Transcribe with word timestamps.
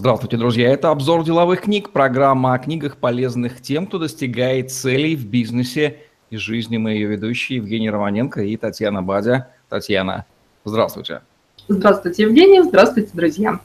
Здравствуйте, 0.00 0.38
друзья. 0.38 0.70
Это 0.70 0.88
обзор 0.88 1.24
деловых 1.24 1.60
книг, 1.60 1.90
программа 1.90 2.54
о 2.54 2.58
книгах, 2.58 2.96
полезных 2.96 3.60
тем, 3.60 3.86
кто 3.86 3.98
достигает 3.98 4.72
целей 4.72 5.14
в 5.14 5.26
бизнесе 5.26 5.98
и 6.30 6.38
жизни. 6.38 6.78
Мы 6.78 6.92
ее 6.92 7.06
ведущие 7.06 7.56
Евгений 7.56 7.90
Романенко 7.90 8.40
и 8.40 8.56
Татьяна 8.56 9.02
Бадя. 9.02 9.50
Татьяна, 9.68 10.24
здравствуйте. 10.64 11.20
Здравствуйте, 11.68 12.22
Евгений. 12.22 12.62
Здравствуйте, 12.62 13.10
друзья. 13.12 13.60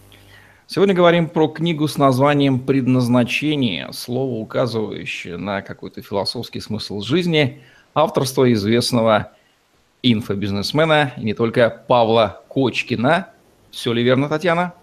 Сегодня 0.67 0.93
говорим 0.93 1.29
про 1.29 1.47
книгу 1.47 1.87
с 1.87 1.97
названием 1.97 2.60
«Предназначение», 2.60 3.94
слово, 3.94 4.33
указывающее 4.33 5.38
на 5.38 5.62
какой-то 5.62 6.02
философский 6.02 6.60
смысл 6.60 6.99
жизни, 6.99 7.62
авторство 7.94 8.52
известного 8.52 9.31
инфобизнесмена 10.04 11.13
и 11.15 11.24
не 11.24 11.33
только 11.33 11.70
Павла 11.88 12.44
Кочкина. 12.49 13.29
Все 13.72 13.94
ли 13.94 14.04
верно, 14.04 14.28
Татьяна? 14.28 14.74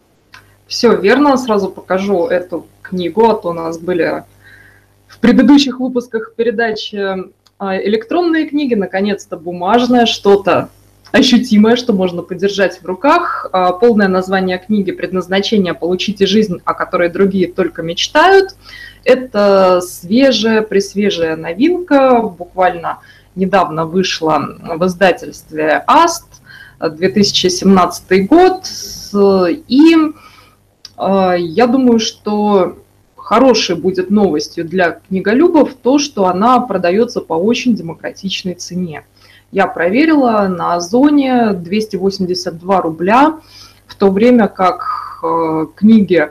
Все 0.66 0.96
верно, 0.96 1.36
сразу 1.36 1.68
покажу 1.68 2.26
эту 2.26 2.66
книгу, 2.82 3.28
а 3.28 3.34
то 3.34 3.50
у 3.50 3.52
нас 3.52 3.78
были 3.78 4.24
в 5.06 5.18
предыдущих 5.18 5.80
выпусках 5.80 6.34
передачи 6.34 7.30
а, 7.58 7.76
электронные 7.76 8.48
книги, 8.48 8.74
наконец-то 8.74 9.36
бумажное, 9.36 10.06
что-то 10.06 10.70
ощутимое, 11.12 11.76
что 11.76 11.92
можно 11.92 12.22
подержать 12.22 12.80
в 12.80 12.86
руках. 12.86 13.48
А, 13.52 13.72
полное 13.72 14.08
название 14.08 14.58
книги 14.58 14.90
«Предназначение. 14.90 15.74
Получите 15.74 16.26
жизнь, 16.26 16.60
о 16.64 16.74
которой 16.74 17.08
другие 17.10 17.52
только 17.52 17.82
мечтают». 17.82 18.56
Это 19.04 19.80
свежая, 19.80 20.62
пресвежая 20.62 21.36
новинка, 21.36 22.20
буквально 22.22 23.00
недавно 23.34 23.84
вышла 23.84 24.56
в 24.60 24.86
издательстве 24.86 25.84
«Аст», 25.86 26.26
2017 26.80 28.26
год, 28.26 28.64
и 29.68 29.96
я 31.38 31.66
думаю, 31.66 31.98
что 31.98 32.76
хорошей 33.16 33.76
будет 33.76 34.10
новостью 34.10 34.64
для 34.64 35.00
книголюбов 35.08 35.74
то, 35.74 35.98
что 35.98 36.26
она 36.26 36.60
продается 36.60 37.20
по 37.20 37.34
очень 37.34 37.74
демократичной 37.74 38.54
цене. 38.54 39.04
Я 39.52 39.66
проверила, 39.66 40.48
на 40.48 40.74
Озоне 40.74 41.52
282 41.52 42.80
рубля, 42.80 43.40
в 43.86 43.94
то 43.94 44.10
время 44.10 44.48
как 44.48 45.20
э, 45.22 45.66
книги 45.76 46.30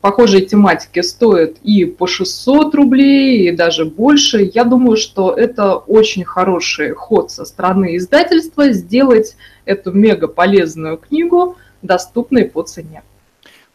похожей 0.00 0.46
тематики 0.46 1.00
стоят 1.02 1.56
и 1.62 1.84
по 1.84 2.06
600 2.06 2.74
рублей, 2.74 3.48
и 3.48 3.52
даже 3.52 3.84
больше. 3.84 4.50
Я 4.54 4.64
думаю, 4.64 4.96
что 4.96 5.32
это 5.32 5.74
очень 5.76 6.24
хороший 6.24 6.92
ход 6.92 7.30
со 7.30 7.44
стороны 7.44 7.96
издательства 7.96 8.70
сделать 8.72 9.36
эту 9.64 9.92
мега 9.92 10.28
полезную 10.28 10.96
книгу 10.96 11.56
доступной 11.82 12.44
по 12.44 12.62
цене. 12.62 13.02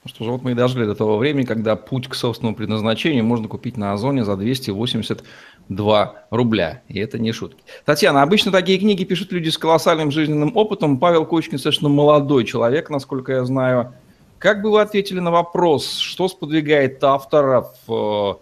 Что 0.06 0.24
же, 0.24 0.32
вот 0.32 0.44
мы 0.44 0.52
и 0.52 0.54
дожили 0.54 0.86
до 0.86 0.94
того 0.94 1.18
времени, 1.18 1.46
когда 1.46 1.76
путь 1.76 2.08
к 2.08 2.14
собственному 2.14 2.56
предназначению 2.56 3.24
можно 3.24 3.48
купить 3.48 3.76
на 3.76 3.94
Озоне 3.94 4.24
за 4.24 4.38
282 4.38 6.16
рубля. 6.30 6.84
И 6.88 7.00
это 7.00 7.18
не 7.18 7.32
шутки. 7.32 7.64
Татьяна, 7.86 8.22
обычно 8.22 8.52
такие 8.52 8.78
книги 8.78 9.04
пишут 9.04 9.32
люди 9.32 9.50
с 9.50 9.58
колоссальным 9.58 10.12
жизненным 10.12 10.56
опытом. 10.56 11.00
Павел 11.00 11.26
Кочкин 11.26 11.58
совершенно 11.58 11.90
молодой 11.90 12.46
человек, 12.46 12.92
насколько 12.92 13.32
я 13.32 13.46
знаю. 13.46 13.96
Как 14.38 14.62
бы 14.62 14.70
вы 14.70 14.82
ответили 14.82 15.20
на 15.20 15.32
вопрос, 15.32 15.98
что 15.98 16.28
сподвигает 16.28 17.04
автора 17.04 17.66
в 17.88 18.42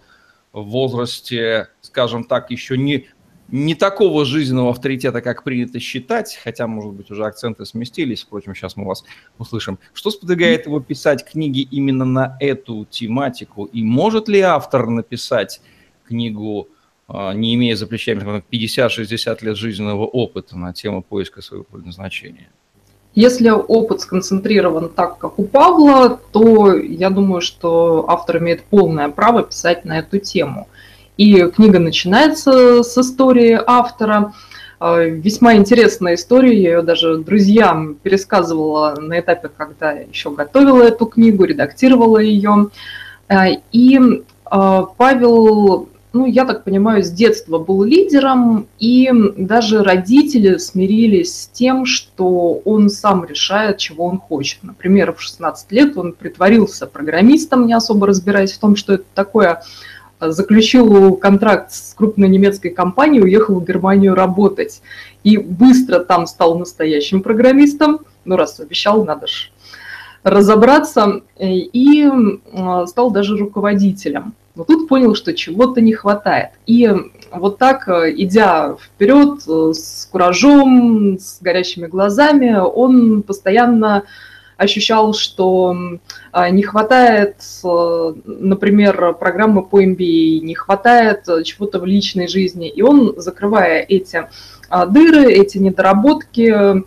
возрасте, 0.51 1.69
скажем 1.79 2.25
так, 2.25 2.51
еще 2.51 2.77
не 2.77 3.07
не 3.53 3.75
такого 3.75 4.25
жизненного 4.25 4.71
авторитета, 4.71 5.21
как 5.21 5.43
принято 5.43 5.79
считать, 5.79 6.39
хотя, 6.43 6.65
может 6.65 6.91
быть, 6.93 7.11
уже 7.11 7.23
акценты 7.23 7.67
сместились, 7.67 8.23
впрочем, 8.23 8.55
сейчас 8.55 8.75
мы 8.75 8.85
вас 8.85 9.03
услышим. 9.37 9.77
Что 9.93 10.09
сподвигает 10.09 10.65
его 10.65 10.79
писать 10.79 11.23
книги 11.23 11.59
именно 11.59 12.03
на 12.03 12.35
эту 12.39 12.87
тематику? 12.89 13.65
И 13.65 13.83
может 13.83 14.27
ли 14.27 14.39
автор 14.39 14.87
написать 14.87 15.61
книгу, 16.07 16.67
а, 17.07 17.33
не 17.33 17.53
имея 17.53 17.75
за 17.75 17.85
плечами 17.85 18.43
50-60 18.49 19.43
лет 19.43 19.55
жизненного 19.55 20.07
опыта 20.07 20.57
на 20.57 20.73
тему 20.73 21.03
поиска 21.03 21.43
своего 21.43 21.63
предназначения? 21.63 22.49
Если 23.13 23.51
опыт 23.51 24.01
сконцентрирован 24.01 24.89
так, 24.89 25.19
как 25.19 25.37
у 25.37 25.43
Павла, 25.43 26.19
то 26.31 26.75
я 26.75 27.11
думаю, 27.11 27.41
что 27.41 28.05
автор 28.09 28.39
имеет 28.39 28.63
полное 28.63 29.09
право 29.09 29.43
писать 29.43 29.85
на 29.85 29.99
эту 29.99 30.17
тему. 30.17 30.67
И 31.17 31.43
книга 31.55 31.79
начинается 31.79 32.81
с 32.83 32.97
истории 32.97 33.59
автора. 33.65 34.33
А, 34.79 34.99
весьма 35.03 35.55
интересная 35.55 36.15
история, 36.15 36.59
я 36.59 36.69
ее 36.71 36.81
даже 36.81 37.17
друзьям 37.17 37.95
пересказывала 37.95 38.95
на 38.99 39.19
этапе, 39.19 39.49
когда 39.55 39.91
еще 39.91 40.31
готовила 40.31 40.81
эту 40.83 41.05
книгу, 41.05 41.43
редактировала 41.43 42.17
ее. 42.17 42.69
А, 43.27 43.45
и 43.71 43.99
а, 44.45 44.83
Павел, 44.83 45.87
ну, 46.13 46.25
я 46.25 46.45
так 46.45 46.63
понимаю, 46.63 47.03
с 47.03 47.11
детства 47.11 47.59
был 47.59 47.83
лидером, 47.83 48.67
и 48.79 49.09
даже 49.37 49.83
родители 49.83 50.57
смирились 50.57 51.43
с 51.43 51.47
тем, 51.47 51.85
что 51.85 52.61
он 52.65 52.89
сам 52.89 53.23
решает, 53.23 53.77
чего 53.77 54.05
он 54.05 54.19
хочет. 54.19 54.63
Например, 54.63 55.13
в 55.13 55.21
16 55.21 55.71
лет 55.71 55.95
он 55.95 56.13
притворился 56.13 56.87
программистом, 56.87 57.67
не 57.67 57.73
особо 57.73 58.07
разбираясь 58.07 58.53
в 58.53 58.59
том, 58.59 58.75
что 58.75 58.95
это 58.95 59.05
такое, 59.13 59.61
заключил 60.31 61.15
контракт 61.15 61.71
с 61.71 61.93
крупной 61.93 62.29
немецкой 62.29 62.69
компанией, 62.69 63.23
уехал 63.23 63.59
в 63.59 63.65
Германию 63.65 64.15
работать. 64.15 64.81
И 65.23 65.37
быстро 65.37 65.99
там 65.99 66.27
стал 66.27 66.57
настоящим 66.57 67.21
программистом. 67.21 67.99
Ну, 68.25 68.35
раз 68.35 68.59
обещал, 68.59 69.05
надо 69.05 69.27
же 69.27 69.49
разобраться. 70.23 71.21
И 71.39 72.09
а, 72.53 72.85
стал 72.87 73.11
даже 73.11 73.37
руководителем. 73.37 74.33
Но 74.55 74.63
тут 74.63 74.87
понял, 74.87 75.15
что 75.15 75.33
чего-то 75.33 75.81
не 75.81 75.93
хватает. 75.93 76.51
И 76.67 76.89
вот 77.31 77.57
так, 77.57 77.87
идя 77.89 78.75
вперед 78.79 79.41
с 79.41 80.07
куражом, 80.11 81.17
с 81.19 81.41
горящими 81.41 81.87
глазами, 81.87 82.55
он 82.57 83.23
постоянно 83.23 84.03
ощущал, 84.57 85.13
что 85.13 85.75
а, 86.31 86.49
не 86.49 86.63
хватает, 86.63 87.37
э, 87.63 88.13
например, 88.25 89.13
программы 89.13 89.63
по 89.63 89.83
MBA, 89.83 90.39
не 90.39 90.55
хватает 90.55 91.25
чего-то 91.43 91.79
в 91.79 91.85
личной 91.85 92.27
жизни. 92.27 92.69
И 92.69 92.81
он, 92.81 93.13
закрывая 93.17 93.81
эти 93.81 94.27
а, 94.69 94.85
дыры, 94.85 95.31
эти 95.31 95.57
недоработки, 95.57 96.83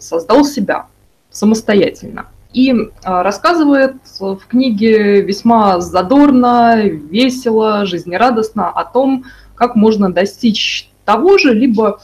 создал 0.00 0.44
себя 0.44 0.86
самостоятельно. 1.30 2.26
И 2.54 2.72
а, 3.02 3.24
рассказывает 3.24 3.96
в 4.20 4.40
книге 4.48 5.20
весьма 5.22 5.80
задорно, 5.80 6.80
весело, 6.84 7.84
жизнерадостно 7.84 8.70
о 8.70 8.84
том, 8.84 9.24
как 9.56 9.74
можно 9.74 10.12
достичь 10.12 10.90
того 11.04 11.36
же, 11.36 11.52
либо 11.52 12.00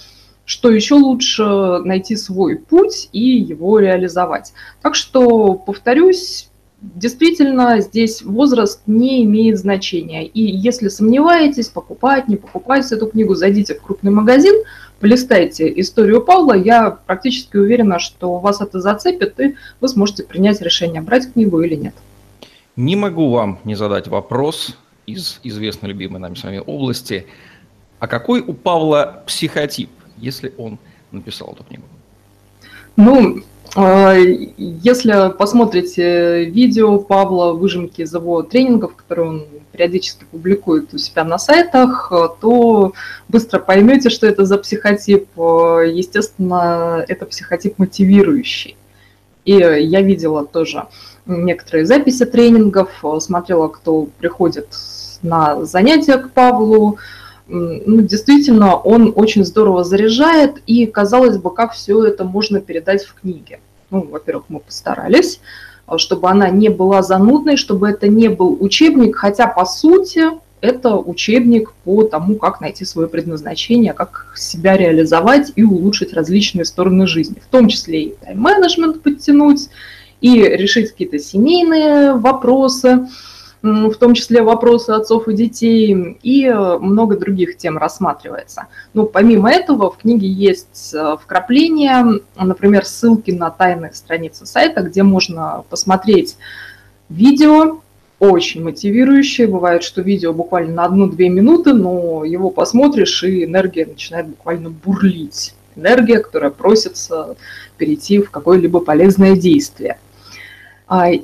что 0.51 0.69
еще 0.69 0.97
лучше 0.97 1.45
найти 1.85 2.17
свой 2.17 2.57
путь 2.57 3.09
и 3.13 3.21
его 3.21 3.79
реализовать. 3.79 4.53
Так 4.83 4.97
что, 4.97 5.55
повторюсь, 5.55 6.49
действительно 6.81 7.79
здесь 7.79 8.23
возраст 8.23 8.83
не 8.89 9.23
имеет 9.23 9.59
значения. 9.59 10.27
И 10.27 10.43
если 10.43 10.89
сомневаетесь, 10.89 11.69
покупать, 11.69 12.27
не 12.27 12.35
покупать 12.35 12.91
эту 12.91 13.07
книгу, 13.07 13.37
зайдите 13.37 13.77
в 13.77 13.81
крупный 13.81 14.11
магазин, 14.11 14.65
полистайте 14.99 15.73
историю 15.81 16.21
Павла, 16.21 16.55
я 16.55 16.91
практически 16.91 17.57
уверена, 17.57 18.01
что 18.01 18.39
вас 18.39 18.61
это 18.61 18.81
зацепит, 18.81 19.39
и 19.39 19.55
вы 19.81 19.87
сможете 19.87 20.25
принять 20.25 20.61
решение, 20.61 21.01
брать 21.01 21.33
книгу 21.33 21.61
или 21.61 21.77
нет. 21.77 21.95
Не 22.75 22.97
могу 22.97 23.31
вам 23.31 23.61
не 23.63 23.77
задать 23.77 24.09
вопрос 24.09 24.77
из 25.07 25.39
известной 25.45 25.91
любимой 25.91 26.19
нами 26.19 26.35
с 26.35 26.43
вами 26.43 26.61
области. 26.67 27.29
А 28.01 28.09
какой 28.09 28.41
у 28.41 28.53
Павла 28.53 29.23
психотип? 29.29 29.91
Если 30.21 30.53
он 30.59 30.79
написал 31.11 31.53
эту 31.53 31.65
книгу? 31.65 31.85
Ну, 32.97 33.43
а, 33.77 34.15
если 34.15 35.33
посмотрите 35.37 36.45
видео 36.45 36.99
Павла, 36.99 37.53
выжимки 37.53 38.03
из 38.03 38.13
его 38.13 38.43
тренингов, 38.43 38.97
которые 38.97 39.29
он 39.29 39.47
периодически 39.73 40.25
публикует 40.31 40.93
у 40.93 40.99
себя 40.99 41.25
на 41.25 41.39
сайтах, 41.39 42.13
то 42.41 42.93
быстро 43.29 43.61
поймете, 43.61 44.11
что 44.11 44.27
это 44.27 44.45
за 44.45 44.59
психотип. 44.59 45.29
Естественно, 45.37 47.05
это 47.07 47.27
психотип 47.27 47.79
мотивирующий. 47.79 48.77
И 49.45 49.53
я 49.53 50.03
видела 50.03 50.45
тоже 50.45 50.87
некоторые 51.27 51.87
записи 51.87 52.25
тренингов, 52.25 52.91
смотрела, 53.21 53.69
кто 53.69 54.09
приходит 54.19 54.69
на 55.23 55.65
занятия 55.65 56.19
к 56.19 56.33
Павлу, 56.33 56.99
ну, 57.51 58.03
действительно, 58.03 58.77
он 58.77 59.13
очень 59.17 59.45
здорово 59.45 59.85
заряжает, 59.85 60.63
и, 60.67 60.87
казалось 60.87 61.39
бы, 61.39 61.53
как 61.53 61.73
все 61.73 62.05
это 62.05 62.25
можно 62.25 62.61
передать 62.61 63.05
в 63.05 63.15
книге. 63.15 63.61
Ну, 63.91 64.07
во-первых, 64.07 64.45
мы 64.49 64.61
постарались, 64.61 65.41
а, 65.87 65.99
чтобы 65.99 66.31
она 66.31 66.49
не 66.49 66.69
была 66.69 67.03
занудной, 67.03 67.57
чтобы 67.57 67.89
это 67.89 68.09
не 68.09 68.29
был 68.29 68.57
учебник, 68.61 69.17
хотя, 69.17 69.49
по 69.49 69.65
сути, 69.65 70.23
это 70.61 70.97
учебник 70.97 71.73
по 71.85 72.05
тому, 72.05 72.37
как 72.37 72.61
найти 72.61 72.85
свое 72.85 73.09
предназначение, 73.09 73.95
как 73.95 74.33
себя 74.37 74.77
реализовать 74.77 75.53
и 75.57 75.65
улучшить 75.65 76.13
различные 76.13 76.65
стороны 76.65 77.07
жизни, 77.07 77.41
в 77.41 77.51
том 77.51 77.69
числе 77.69 78.03
и 78.03 78.15
тайм-менеджмент 78.23 79.03
подтянуть, 79.03 79.69
и 80.21 80.43
решить 80.43 80.91
какие-то 80.91 81.19
семейные 81.19 82.15
вопросы, 82.15 83.09
в 83.63 83.95
том 83.95 84.15
числе 84.15 84.43
вопросы 84.43 84.91
отцов 84.91 85.29
и 85.29 85.35
детей, 85.35 86.19
и 86.23 86.47
э, 86.47 86.79
много 86.79 87.17
других 87.17 87.57
тем 87.57 87.77
рассматривается. 87.77 88.67
Но 88.95 89.05
помимо 89.05 89.51
этого 89.51 89.91
в 89.91 89.99
книге 89.99 90.29
есть 90.29 90.95
э, 90.95 91.17
вкрапления, 91.23 92.21
например, 92.37 92.87
ссылки 92.87 93.31
на 93.31 93.51
тайные 93.51 93.93
страницы 93.93 94.47
сайта, 94.47 94.83
где 94.83 95.03
можно 95.03 95.65
посмотреть 95.69 96.37
видео, 97.11 97.81
очень 98.19 98.65
мотивирующее. 98.65 99.47
Бывает, 99.47 99.83
что 99.83 100.01
видео 100.01 100.33
буквально 100.33 100.75
на 100.75 100.85
одну-две 100.87 101.29
минуты, 101.29 101.75
но 101.75 102.25
его 102.25 102.51
посмотришь, 102.51 103.23
и 103.25 103.45
энергия 103.45 103.85
начинает 103.85 104.29
буквально 104.29 104.71
бурлить. 104.71 105.55
Энергия, 105.77 106.19
которая 106.19 106.51
просится 106.51 107.37
перейти 107.77 108.21
в 108.21 108.31
какое-либо 108.31 108.81
полезное 108.81 109.37
действие– 109.37 109.99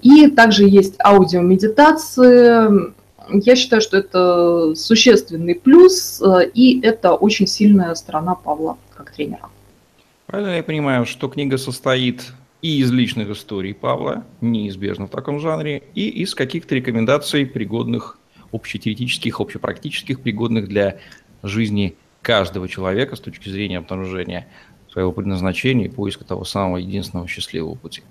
и 0.03 0.29
также 0.31 0.69
есть 0.69 0.95
аудиомедитации. 1.05 2.95
Я 3.31 3.57
считаю, 3.57 3.83
что 3.83 3.97
это 3.97 4.75
существенный 4.77 5.57
плюс, 5.57 6.23
э, 6.23 6.49
и 6.55 6.81
это 6.81 7.15
очень 7.15 7.49
сильная 7.49 7.95
сторона 7.97 8.37
Павла 8.37 8.79
как 8.95 9.13
тренера. 9.13 9.49
Правильно 10.27 10.57
я 10.57 10.63
понимаю, 10.63 11.07
что 11.07 11.29
книга 11.29 11.59
состоит 11.59 12.33
и 12.63 12.79
из 12.79 12.93
личных 12.93 13.29
историй 13.31 13.75
Павла, 13.75 14.25
неизбежно 14.41 15.07
в 15.07 15.11
таком 15.11 15.41
жанре, 15.41 15.83
и 15.95 16.09
из 16.09 16.35
каких-то 16.35 16.75
рекомендаций, 16.75 17.47
пригодных, 17.47 18.19
общетеоретических, 18.53 19.41
общепрактических, 19.41 20.21
пригодных 20.21 20.69
для 20.69 20.99
жизни 21.43 21.97
каждого 22.23 22.69
человека 22.69 23.17
с 23.17 23.21
точки 23.21 23.49
зрения 23.49 23.79
обнаружения 23.79 24.47
своего 24.91 25.13
предназначения 25.13 25.87
и 25.87 25.91
поиска 25.91 26.25
того 26.25 26.45
самого 26.45 26.79
единственного 26.79 27.29
счастливого 27.29 27.75
пути. 27.75 28.03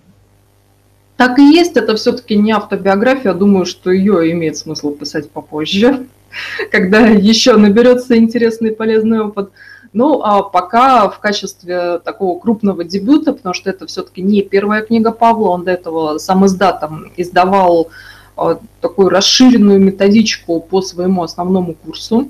Так 1.18 1.40
и 1.40 1.44
есть, 1.44 1.78
это 1.78 1.96
все-таки 1.96 2.36
не 2.36 2.52
автобиография, 2.52 3.34
думаю, 3.34 3.66
что 3.66 3.90
ее 3.90 4.32
имеет 4.32 4.58
смысл 4.58 4.92
писать 4.92 5.30
попозже, 5.30 6.08
когда 6.72 7.08
еще 7.08 7.56
наберется 7.56 8.18
интересный 8.18 8.72
и 8.72 8.76
полезный 8.76 9.22
опыт. 9.22 9.52
Ну, 9.94 10.22
а 10.24 10.44
пока 10.44 11.08
в 11.08 11.20
качестве 11.20 12.00
такого 12.00 12.38
крупного 12.38 12.84
дебюта, 12.84 13.32
потому 13.32 13.54
что 13.54 13.70
это 13.70 13.88
все-таки 13.88 14.22
не 14.22 14.42
первая 14.42 14.82
книга 14.82 15.12
Павла, 15.12 15.52
он 15.52 15.64
до 15.64 15.72
этого 15.72 16.18
сам 16.18 16.46
издатом 16.46 17.14
издавал 17.16 17.88
а, 18.36 18.60
такую 18.82 19.08
расширенную 19.08 19.80
методичку 19.80 20.60
по 20.60 20.82
своему 20.82 21.24
основному 21.24 21.76
курсу, 21.76 22.30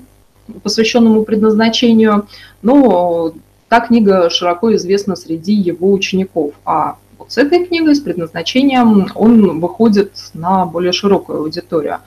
посвященному 0.62 1.24
предназначению. 1.24 2.28
Но 2.62 3.32
та 3.68 3.80
книга 3.80 4.30
широко 4.30 4.72
известна 4.76 5.16
среди 5.16 5.52
его 5.52 5.90
учеников, 5.90 6.52
а 6.64 6.98
вот 7.26 7.32
с 7.32 7.38
этой 7.38 7.64
книгой, 7.64 7.94
с 7.94 8.00
предназначением, 8.00 9.08
он 9.14 9.60
выходит 9.60 10.12
на 10.34 10.66
более 10.66 10.92
широкую 10.92 11.40
аудиторию. 11.40 11.98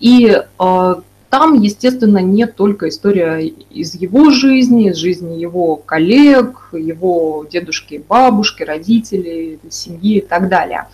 И 0.00 0.36
э, 0.58 0.94
там, 1.30 1.60
естественно, 1.60 2.18
не 2.18 2.46
только 2.46 2.88
история 2.88 3.46
из 3.46 3.94
его 3.94 4.30
жизни, 4.30 4.90
из 4.90 4.96
жизни 4.96 5.38
его 5.38 5.76
коллег, 5.76 6.68
его 6.72 7.46
дедушки, 7.50 8.02
бабушки, 8.06 8.62
родителей, 8.62 9.58
семьи 9.70 10.18
и 10.18 10.20
так 10.20 10.48
далее. 10.48 10.88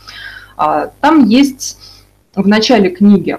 А, 0.56 0.90
там 1.00 1.26
есть 1.26 1.78
в 2.34 2.46
начале 2.46 2.90
книги 2.90 3.38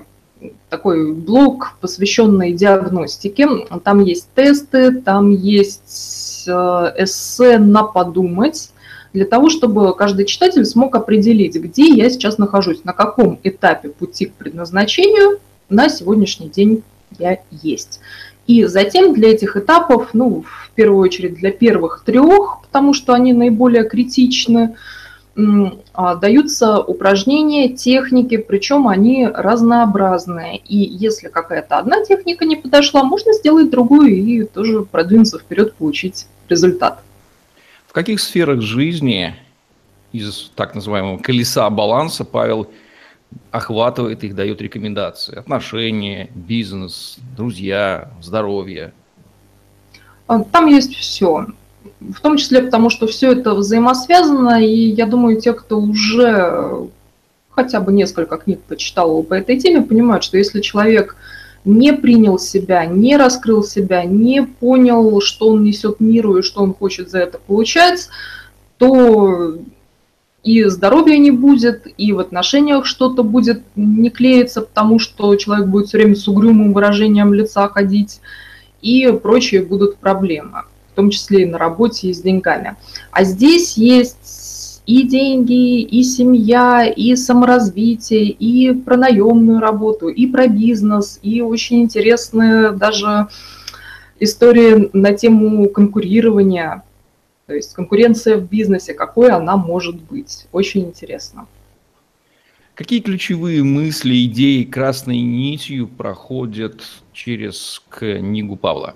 такой 0.70 1.14
блок, 1.14 1.74
посвященный 1.82 2.54
диагностике. 2.54 3.48
Там 3.84 4.04
есть 4.04 4.28
тесты, 4.34 4.92
там 4.92 5.30
есть 5.30 6.46
э, 6.48 6.52
эссе 6.98 7.60
на 7.60 7.84
подумать, 7.84 8.71
для 9.14 9.26
того, 9.26 9.50
чтобы 9.50 9.96
каждый 9.96 10.26
читатель 10.26 10.66
смог 10.66 10.96
определить, 10.96 11.56
где 11.56 11.88
я 11.88 12.10
сейчас 12.10 12.38
нахожусь, 12.38 12.84
на 12.84 12.94
каком 12.94 13.40
этапе 13.44 13.90
пути 13.90 14.28
к 14.28 14.34
предназначению 14.34 15.40
на 15.70 15.90
сегодняшний 15.90 16.50
день 16.50 16.84
я 17.20 17.40
есть. 17.52 18.00
И 18.48 18.66
затем 18.66 19.14
для 19.14 19.32
этих 19.32 19.56
этапов, 19.56 20.10
ну, 20.14 20.44
в 20.44 20.72
первую 20.76 21.02
очередь 21.02 21.36
для 21.36 21.52
первых 21.52 22.04
трех, 22.06 22.62
потому 22.64 22.94
что 22.94 23.14
они 23.14 23.34
наиболее 23.34 23.84
критичны, 23.88 24.76
а, 25.94 26.16
даются 26.16 26.80
упражнения, 26.80 27.70
техники, 27.70 28.36
причем 28.38 28.88
они 28.88 29.28
разнообразные. 29.28 30.58
И 30.58 30.78
если 30.78 31.30
какая-то 31.30 31.78
одна 31.78 32.04
техника 32.04 32.44
не 32.44 32.58
подошла, 32.58 33.04
можно 33.04 33.32
сделать 33.34 33.70
другую 33.70 34.12
и 34.12 34.44
тоже 34.44 34.82
продвинуться 34.82 35.40
вперед, 35.40 35.74
получить 35.76 36.28
результат. 36.50 37.02
В 37.92 37.94
каких 37.94 38.22
сферах 38.22 38.62
жизни 38.62 39.36
из 40.14 40.50
так 40.56 40.76
называемого 40.76 41.18
колеса 41.18 41.70
баланса 41.70 42.24
Павел 42.24 42.72
охватывает 43.52 44.24
их, 44.24 44.34
дает 44.34 44.62
рекомендации? 44.62 45.40
Отношения, 45.40 46.30
бизнес, 46.34 47.18
друзья, 47.36 48.10
здоровье? 48.22 48.94
А, 50.28 50.42
там 50.42 50.68
есть 50.68 50.96
все. 50.96 51.48
В 52.00 52.22
том 52.22 52.38
числе 52.38 52.62
потому, 52.62 52.90
что 52.90 53.08
все 53.08 53.34
это 53.34 53.54
взаимосвязано, 53.54 54.66
и 54.66 54.92
я 54.92 55.06
думаю, 55.06 55.42
те, 55.42 55.52
кто 55.52 55.78
уже 55.78 56.88
хотя 57.50 57.82
бы 57.82 57.92
несколько 57.92 58.38
книг 58.38 58.62
почитал 58.62 59.22
по 59.22 59.34
этой 59.34 59.60
теме, 59.60 59.82
понимают, 59.82 60.24
что 60.24 60.38
если 60.38 60.62
человек 60.62 61.18
не 61.66 61.94
принял 61.94 62.40
себя, 62.40 62.86
не 62.86 63.18
раскрыл 63.18 63.64
себя, 63.64 64.04
не 64.04 64.44
понял, 64.44 65.22
что 65.22 65.50
он 65.50 65.64
несет 65.64 66.00
миру 66.00 66.38
и 66.38 66.42
что 66.42 66.64
он 66.64 66.74
хочет 66.74 67.10
за 67.10 67.20
это 67.20 67.38
получать, 67.38 68.10
то 68.78 69.56
и 70.44 70.64
здоровья 70.64 71.18
не 71.18 71.30
будет, 71.30 71.86
и 71.98 72.14
в 72.14 72.20
отношениях 72.20 72.86
что-то 72.86 73.24
будет 73.24 73.62
не 73.76 74.10
клеиться, 74.10 74.62
потому 74.62 74.98
что 74.98 75.36
человек 75.36 75.68
будет 75.68 75.88
все 75.88 76.00
время 76.00 76.16
с 76.16 76.28
угрюмым 76.28 76.74
выражением 76.74 77.34
лица 77.34 77.68
ходить, 77.68 78.22
и 78.82 79.12
прочие 79.22 79.62
будут 79.62 79.98
проблемы, 79.98 80.64
в 80.92 80.96
том 80.96 81.12
числе 81.12 81.44
и 81.44 81.46
на 81.46 81.60
работе, 81.60 82.10
и 82.10 82.14
с 82.14 82.22
деньгами. 82.22 82.76
А 83.12 83.24
здесь 83.24 83.78
есть 83.78 84.41
и 84.86 85.04
деньги, 85.04 85.82
и 85.82 86.04
семья, 86.04 86.86
и 86.86 87.16
саморазвитие, 87.16 88.30
и 88.30 88.74
про 88.74 88.98
наемную 88.98 89.60
работу, 89.60 90.08
и 90.08 90.28
про 90.28 90.48
бизнес, 90.48 91.20
и 91.22 91.42
очень 91.42 91.84
интересные 91.84 92.72
даже 92.72 93.28
истории 94.20 94.90
на 94.94 95.14
тему 95.14 95.68
конкурирования, 95.70 96.84
то 97.48 97.54
есть 97.54 97.74
конкуренция 97.74 98.38
в 98.38 98.50
бизнесе, 98.50 98.94
какой 98.94 99.30
она 99.32 99.58
может 99.58 100.02
быть. 100.02 100.48
Очень 100.52 100.86
интересно. 100.86 101.48
Какие 102.76 103.02
ключевые 103.02 103.64
мысли, 103.64 104.26
идеи 104.26 104.64
красной 104.64 105.20
нитью 105.20 105.88
проходят 105.88 106.82
через 107.14 107.82
книгу 107.90 108.56
Павла? 108.56 108.96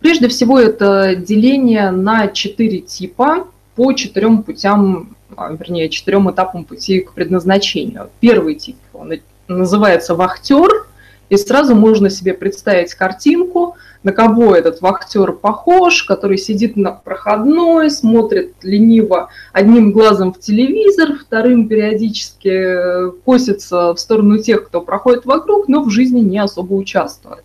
Прежде 0.00 0.26
всего, 0.28 0.58
это 0.58 1.14
деление 1.14 1.92
на 1.92 2.26
четыре 2.28 2.80
типа 2.80 3.46
по 3.74 3.92
четырем 3.92 4.42
путям, 4.42 5.16
а, 5.36 5.52
вернее, 5.52 5.88
четырем 5.88 6.30
этапам 6.30 6.64
пути 6.64 7.00
к 7.00 7.12
предназначению. 7.12 8.10
Первый 8.20 8.54
тип, 8.54 8.76
он 8.92 9.12
называется 9.48 10.14
вахтер, 10.14 10.86
и 11.32 11.36
сразу 11.38 11.74
можно 11.74 12.10
себе 12.10 12.34
представить 12.34 12.92
картинку, 12.92 13.76
на 14.02 14.12
кого 14.12 14.54
этот 14.54 14.82
вахтер 14.82 15.32
похож, 15.32 16.02
который 16.02 16.36
сидит 16.36 16.76
на 16.76 16.92
проходной, 16.92 17.90
смотрит 17.90 18.54
лениво 18.62 19.30
одним 19.52 19.92
глазом 19.92 20.34
в 20.34 20.40
телевизор, 20.40 21.18
вторым 21.18 21.68
периодически 21.68 23.10
косится 23.24 23.94
в 23.94 23.98
сторону 23.98 24.38
тех, 24.38 24.66
кто 24.66 24.82
проходит 24.82 25.24
вокруг, 25.24 25.68
но 25.68 25.82
в 25.82 25.88
жизни 25.88 26.20
не 26.20 26.38
особо 26.38 26.74
участвует. 26.74 27.44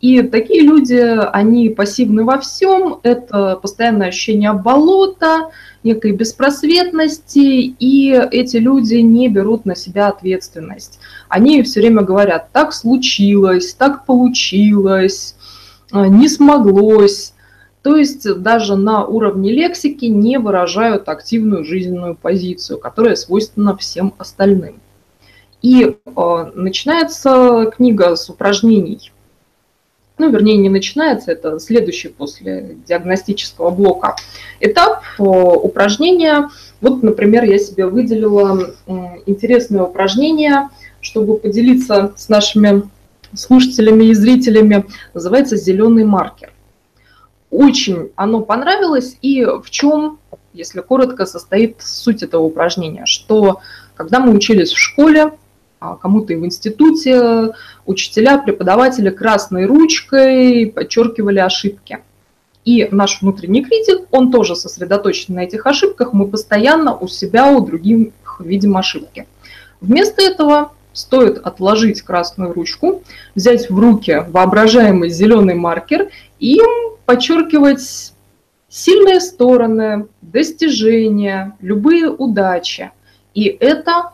И 0.00 0.20
такие 0.22 0.60
люди, 0.60 0.94
они 0.94 1.70
пассивны 1.70 2.24
во 2.24 2.38
всем, 2.38 3.00
это 3.02 3.56
постоянное 3.56 4.08
ощущение 4.08 4.52
болота, 4.52 5.50
некой 5.82 6.12
беспросветности, 6.12 7.74
и 7.78 8.10
эти 8.30 8.58
люди 8.58 8.96
не 8.96 9.28
берут 9.28 9.64
на 9.64 9.74
себя 9.74 10.08
ответственность. 10.08 10.98
Они 11.28 11.62
все 11.62 11.80
время 11.80 12.02
говорят, 12.02 12.50
так 12.52 12.74
случилось, 12.74 13.72
так 13.72 14.04
получилось, 14.04 15.34
а, 15.90 16.08
не 16.08 16.28
смоглось. 16.28 17.32
То 17.82 17.96
есть 17.96 18.28
даже 18.42 18.76
на 18.76 19.06
уровне 19.06 19.50
лексики 19.52 20.06
не 20.06 20.38
выражают 20.38 21.08
активную 21.08 21.64
жизненную 21.64 22.16
позицию, 22.16 22.78
которая 22.78 23.14
свойственна 23.14 23.76
всем 23.76 24.12
остальным. 24.18 24.80
И 25.62 25.84
э, 25.84 26.50
начинается 26.54 27.70
книга 27.74 28.14
с 28.16 28.28
упражнений 28.28 29.12
ну, 30.18 30.30
вернее, 30.30 30.56
не 30.56 30.68
начинается, 30.68 31.32
это 31.32 31.58
следующий 31.58 32.08
после 32.08 32.76
диагностического 32.86 33.70
блока 33.70 34.16
этап 34.60 35.02
э, 35.18 35.22
упражнения. 35.22 36.48
Вот, 36.80 37.02
например, 37.02 37.44
я 37.44 37.58
себе 37.58 37.86
выделила 37.86 38.74
интересное 39.26 39.82
упражнение, 39.82 40.68
чтобы 41.00 41.36
поделиться 41.36 42.12
с 42.16 42.28
нашими 42.28 42.82
слушателями 43.34 44.04
и 44.04 44.14
зрителями, 44.14 44.86
называется 45.14 45.56
«Зеленый 45.56 46.04
маркер». 46.04 46.52
очень 47.50 48.10
оно 48.16 48.40
понравилось, 48.40 49.16
и 49.22 49.44
в 49.44 49.70
чем, 49.70 50.18
если 50.52 50.80
коротко, 50.80 51.26
состоит 51.26 51.76
суть 51.80 52.22
этого 52.22 52.42
упражнения, 52.42 53.06
что 53.06 53.60
когда 53.94 54.20
мы 54.20 54.34
учились 54.34 54.72
в 54.72 54.78
школе, 54.78 55.32
кому-то 55.94 56.32
и 56.32 56.36
в 56.36 56.44
институте, 56.44 57.52
учителя, 57.84 58.38
преподаватели 58.38 59.10
красной 59.10 59.66
ручкой 59.66 60.66
подчеркивали 60.66 61.38
ошибки. 61.38 61.98
И 62.64 62.88
наш 62.90 63.22
внутренний 63.22 63.64
критик, 63.64 64.08
он 64.10 64.32
тоже 64.32 64.56
сосредоточен 64.56 65.34
на 65.34 65.44
этих 65.44 65.66
ошибках, 65.66 66.12
мы 66.12 66.26
постоянно 66.26 66.96
у 66.96 67.06
себя, 67.06 67.46
у 67.46 67.64
других 67.64 68.12
видим 68.40 68.76
ошибки. 68.76 69.26
Вместо 69.80 70.22
этого 70.22 70.72
стоит 70.92 71.38
отложить 71.38 72.02
красную 72.02 72.52
ручку, 72.52 73.02
взять 73.34 73.70
в 73.70 73.78
руки 73.78 74.24
воображаемый 74.28 75.10
зеленый 75.10 75.54
маркер 75.54 76.08
и 76.40 76.58
подчеркивать 77.04 78.12
сильные 78.68 79.20
стороны, 79.20 80.08
достижения, 80.22 81.56
любые 81.60 82.10
удачи. 82.10 82.90
И 83.34 83.44
это 83.44 84.12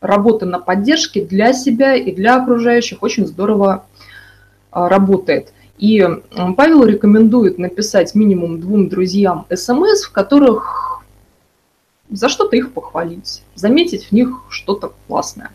работа 0.00 0.46
на 0.46 0.58
поддержке 0.58 1.24
для 1.24 1.52
себя 1.52 1.94
и 1.94 2.12
для 2.12 2.42
окружающих 2.42 3.02
очень 3.02 3.26
здорово 3.26 3.84
а, 4.70 4.88
работает. 4.88 5.52
И 5.78 6.06
Павел 6.56 6.84
рекомендует 6.84 7.58
написать 7.58 8.14
минимум 8.14 8.60
двум 8.60 8.88
друзьям 8.88 9.46
смс, 9.54 10.04
в 10.04 10.12
которых 10.12 11.02
за 12.10 12.28
что-то 12.28 12.56
их 12.56 12.72
похвалить, 12.72 13.42
заметить 13.54 14.06
в 14.06 14.12
них 14.12 14.42
что-то 14.50 14.92
классное. 15.06 15.50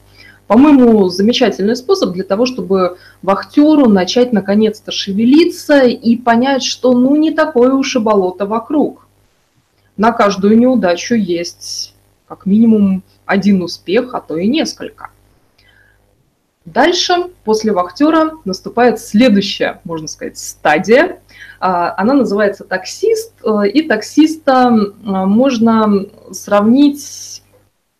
По-моему, 0.47 1.09
замечательный 1.09 1.75
способ 1.75 2.13
для 2.13 2.23
того, 2.23 2.45
чтобы 2.45 2.97
вахтеру 3.23 3.89
начать 3.89 4.31
наконец-то 4.31 4.91
шевелиться 4.91 5.81
и 5.81 6.15
понять, 6.15 6.63
что 6.63 6.93
ну 6.93 7.15
не 7.15 7.31
такое 7.31 7.73
уж 7.73 7.95
и 7.95 7.99
болото 7.99 8.45
вокруг. 8.45 9.07
На 9.97 10.11
каждую 10.11 10.57
неудачу 10.57 11.15
есть 11.15 11.94
как 12.27 12.45
минимум 12.45 13.03
один 13.25 13.61
успех, 13.61 14.13
а 14.13 14.21
то 14.21 14.37
и 14.37 14.47
несколько. 14.47 15.09
Дальше, 16.65 17.13
после 17.43 17.71
вахтера, 17.71 18.31
наступает 18.43 18.99
следующая, 18.99 19.81
можно 19.83 20.07
сказать, 20.07 20.39
стадия. 20.39 21.19
А, 21.59 21.93
она 21.95 22.15
называется 22.15 22.63
таксист, 22.63 23.33
э, 23.43 23.69
и 23.69 23.87
таксиста 23.87 24.71
можно 25.03 26.07
сравнить, 26.31 27.43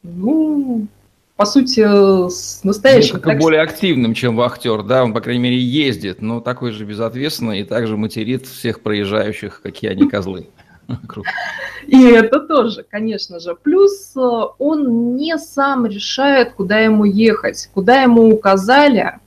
ну, 0.01 0.87
по 1.35 1.45
сути, 1.45 1.81
с 2.29 2.63
настоящим... 2.63 3.21
Ну, 3.23 3.37
более 3.37 3.61
активным, 3.61 4.15
чем 4.15 4.35
вахтер, 4.35 4.81
да, 4.81 5.03
он, 5.03 5.13
по 5.13 5.21
крайней 5.21 5.43
мере, 5.43 5.59
ездит, 5.59 6.21
но 6.21 6.39
такой 6.39 6.71
же 6.71 6.85
безответственный 6.85 7.59
и 7.59 7.63
также 7.63 7.97
материт 7.97 8.47
всех 8.47 8.81
проезжающих, 8.81 9.61
какие 9.61 9.91
они 9.91 10.09
козлы. 10.09 10.47
И 11.87 12.03
это 12.03 12.39
тоже, 12.39 12.85
конечно 12.89 13.39
же. 13.39 13.55
Плюс 13.55 14.13
э, 14.15 14.19
он 14.19 15.15
не 15.15 15.37
сам 15.37 15.85
решает, 15.85 16.53
куда 16.53 16.79
ему 16.79 17.05
ехать. 17.05 17.69
Куда 17.73 18.01
ему 18.01 18.29
указали, 18.29 19.19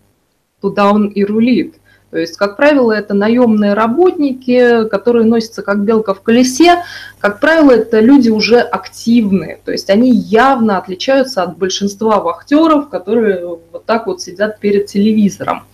туда 0.60 0.90
он 0.90 1.08
и 1.08 1.24
рулит. 1.24 1.76
То 2.10 2.16
есть, 2.16 2.38
как 2.38 2.56
правило, 2.56 2.92
это 2.92 3.12
наемные 3.12 3.74
работники, 3.74 4.88
которые 4.88 5.26
носятся 5.26 5.62
как 5.62 5.84
белка 5.84 6.14
в 6.14 6.22
колесе. 6.22 6.82
Как 7.18 7.38
правило, 7.38 7.72
это 7.72 8.00
люди 8.00 8.30
уже 8.30 8.60
активные. 8.60 9.60
То 9.62 9.72
есть 9.72 9.90
они 9.90 10.10
явно 10.10 10.78
отличаются 10.78 11.42
от 11.42 11.58
большинства 11.58 12.20
вахтеров, 12.20 12.88
которые 12.88 13.46
вот 13.46 13.84
так 13.84 14.06
вот 14.06 14.22
сидят 14.22 14.58
перед 14.58 14.86
телевизором. 14.86 15.64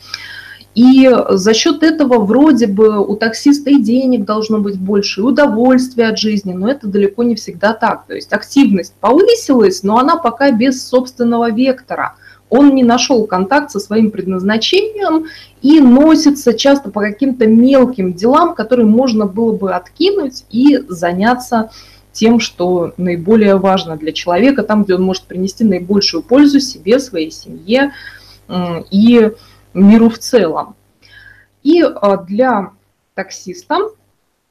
И 0.74 1.08
за 1.30 1.54
счет 1.54 1.82
этого 1.82 2.24
вроде 2.24 2.66
бы 2.66 3.04
у 3.04 3.16
таксиста 3.16 3.70
и 3.70 3.80
денег 3.80 4.24
должно 4.24 4.58
быть 4.58 4.78
больше, 4.78 5.20
и 5.20 5.24
удовольствия 5.24 6.08
от 6.08 6.18
жизни, 6.18 6.52
но 6.52 6.68
это 6.68 6.88
далеко 6.88 7.22
не 7.22 7.36
всегда 7.36 7.74
так. 7.74 8.06
То 8.06 8.14
есть 8.14 8.32
активность 8.32 8.94
повысилась, 9.00 9.82
но 9.84 9.98
она 9.98 10.16
пока 10.16 10.50
без 10.50 10.86
собственного 10.86 11.50
вектора– 11.50 12.14
он 12.50 12.74
не 12.74 12.84
нашел 12.84 13.26
контакт 13.26 13.72
со 13.72 13.80
своим 13.80 14.12
предназначением 14.12 15.26
и 15.62 15.80
носится 15.80 16.54
часто 16.54 16.90
по 16.90 17.00
каким-то 17.00 17.46
мелким 17.46 18.14
делам, 18.14 18.54
которые 18.54 18.86
можно 18.86 19.26
было 19.26 19.52
бы 19.52 19.74
откинуть 19.74 20.44
и 20.50 20.78
заняться 20.88 21.70
тем, 22.12 22.38
что 22.38 22.92
наиболее 22.96 23.56
важно 23.56 23.96
для 23.96 24.12
человека, 24.12 24.62
там, 24.62 24.84
где 24.84 24.94
он 24.94 25.02
может 25.02 25.24
принести 25.24 25.64
наибольшую 25.64 26.22
пользу 26.22 26.60
себе, 26.60 27.00
своей 27.00 27.32
семье 27.32 27.92
и 28.92 29.32
миру 29.74 30.08
в 30.08 30.18
целом. 30.18 30.76
И 31.62 31.82
а, 31.82 32.16
для 32.18 32.72
таксиста 33.14 33.90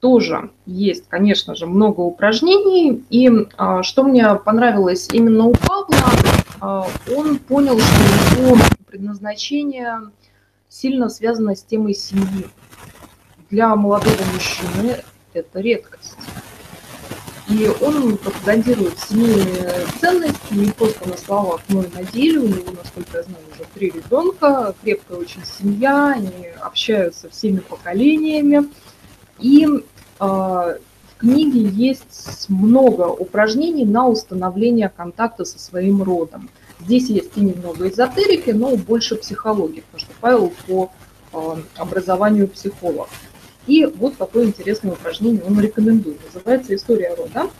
тоже 0.00 0.50
есть, 0.66 1.08
конечно 1.08 1.54
же, 1.54 1.66
много 1.66 2.00
упражнений. 2.00 3.04
И 3.10 3.30
а, 3.56 3.82
что 3.82 4.02
мне 4.02 4.34
понравилось 4.34 5.08
именно 5.12 5.46
у 5.46 5.54
Павла, 5.54 5.96
а, 6.60 6.86
он 7.16 7.38
понял, 7.38 7.78
что 7.78 8.42
его 8.42 8.56
предназначение 8.86 10.00
сильно 10.68 11.08
связано 11.08 11.54
с 11.54 11.62
темой 11.62 11.94
семьи. 11.94 12.46
Для 13.50 13.74
молодого 13.76 14.22
мужчины 14.32 15.02
это 15.32 15.60
редкость. 15.60 16.16
И 17.54 17.70
он 17.80 18.16
пропагандирует 18.16 18.98
семейные 18.98 19.86
ценности 20.00 20.54
не 20.54 20.72
просто 20.72 21.08
на 21.08 21.16
словах, 21.16 21.60
но 21.68 21.84
и 21.84 21.88
на 21.94 22.02
деле. 22.02 22.40
У 22.40 22.48
него, 22.48 22.72
насколько 22.72 23.18
я 23.18 23.22
знаю, 23.22 23.44
уже 23.52 23.64
три 23.74 23.90
ребенка, 23.92 24.74
крепкая 24.82 25.18
очень 25.18 25.44
семья, 25.44 26.14
они 26.16 26.48
общаются 26.60 27.30
всеми 27.30 27.60
поколениями. 27.60 28.68
И 29.38 29.66
э, 29.66 29.78
в 30.18 30.78
книге 31.16 31.68
есть 31.68 32.46
много 32.48 33.02
упражнений 33.02 33.84
на 33.84 34.08
установление 34.08 34.88
контакта 34.88 35.44
со 35.44 35.60
своим 35.60 36.02
родом. 36.02 36.50
Здесь 36.80 37.08
есть 37.08 37.36
и 37.36 37.40
немного 37.40 37.88
эзотерики, 37.88 38.50
но 38.50 38.76
больше 38.76 39.14
психологии, 39.14 39.84
потому 39.92 40.00
что 40.00 40.12
Павел 40.20 40.52
по 40.66 40.90
э, 41.32 41.56
образованию 41.76 42.48
психолог. 42.48 43.08
И 43.66 43.84
вот 43.86 44.16
такое 44.16 44.46
интересное 44.46 44.92
упражнение 44.92 45.42
он 45.42 45.58
рекомендует. 45.60 46.18
Называется 46.24 46.74
«История 46.74 47.14
рода». 47.14 47.50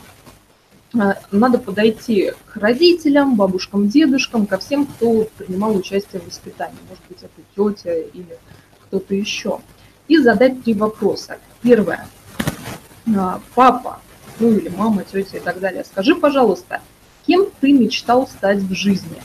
Э, 0.93 1.15
надо 1.31 1.57
подойти 1.57 2.31
к 2.45 2.57
родителям, 2.57 3.35
бабушкам, 3.35 3.89
дедушкам, 3.89 4.45
ко 4.45 4.57
всем, 4.57 4.85
кто 4.85 5.27
принимал 5.37 5.75
участие 5.75 6.21
в 6.21 6.27
воспитании. 6.27 6.77
Может 6.89 7.03
быть, 7.09 7.17
это 7.23 7.41
тетя 7.55 7.95
или 8.13 8.37
кто-то 8.85 9.15
еще. 9.15 9.59
И 10.07 10.17
задать 10.17 10.63
три 10.63 10.73
вопроса. 10.73 11.39
Первое. 11.61 12.07
А, 13.17 13.41
папа, 13.55 13.99
ну 14.39 14.51
или 14.51 14.69
мама, 14.69 15.03
тетя 15.03 15.37
и 15.37 15.39
так 15.39 15.59
далее, 15.59 15.83
скажи, 15.83 16.15
пожалуйста, 16.15 16.81
кем 17.25 17.47
ты 17.59 17.73
мечтал 17.73 18.27
стать 18.27 18.59
в 18.59 18.73
жизни? 18.73 19.21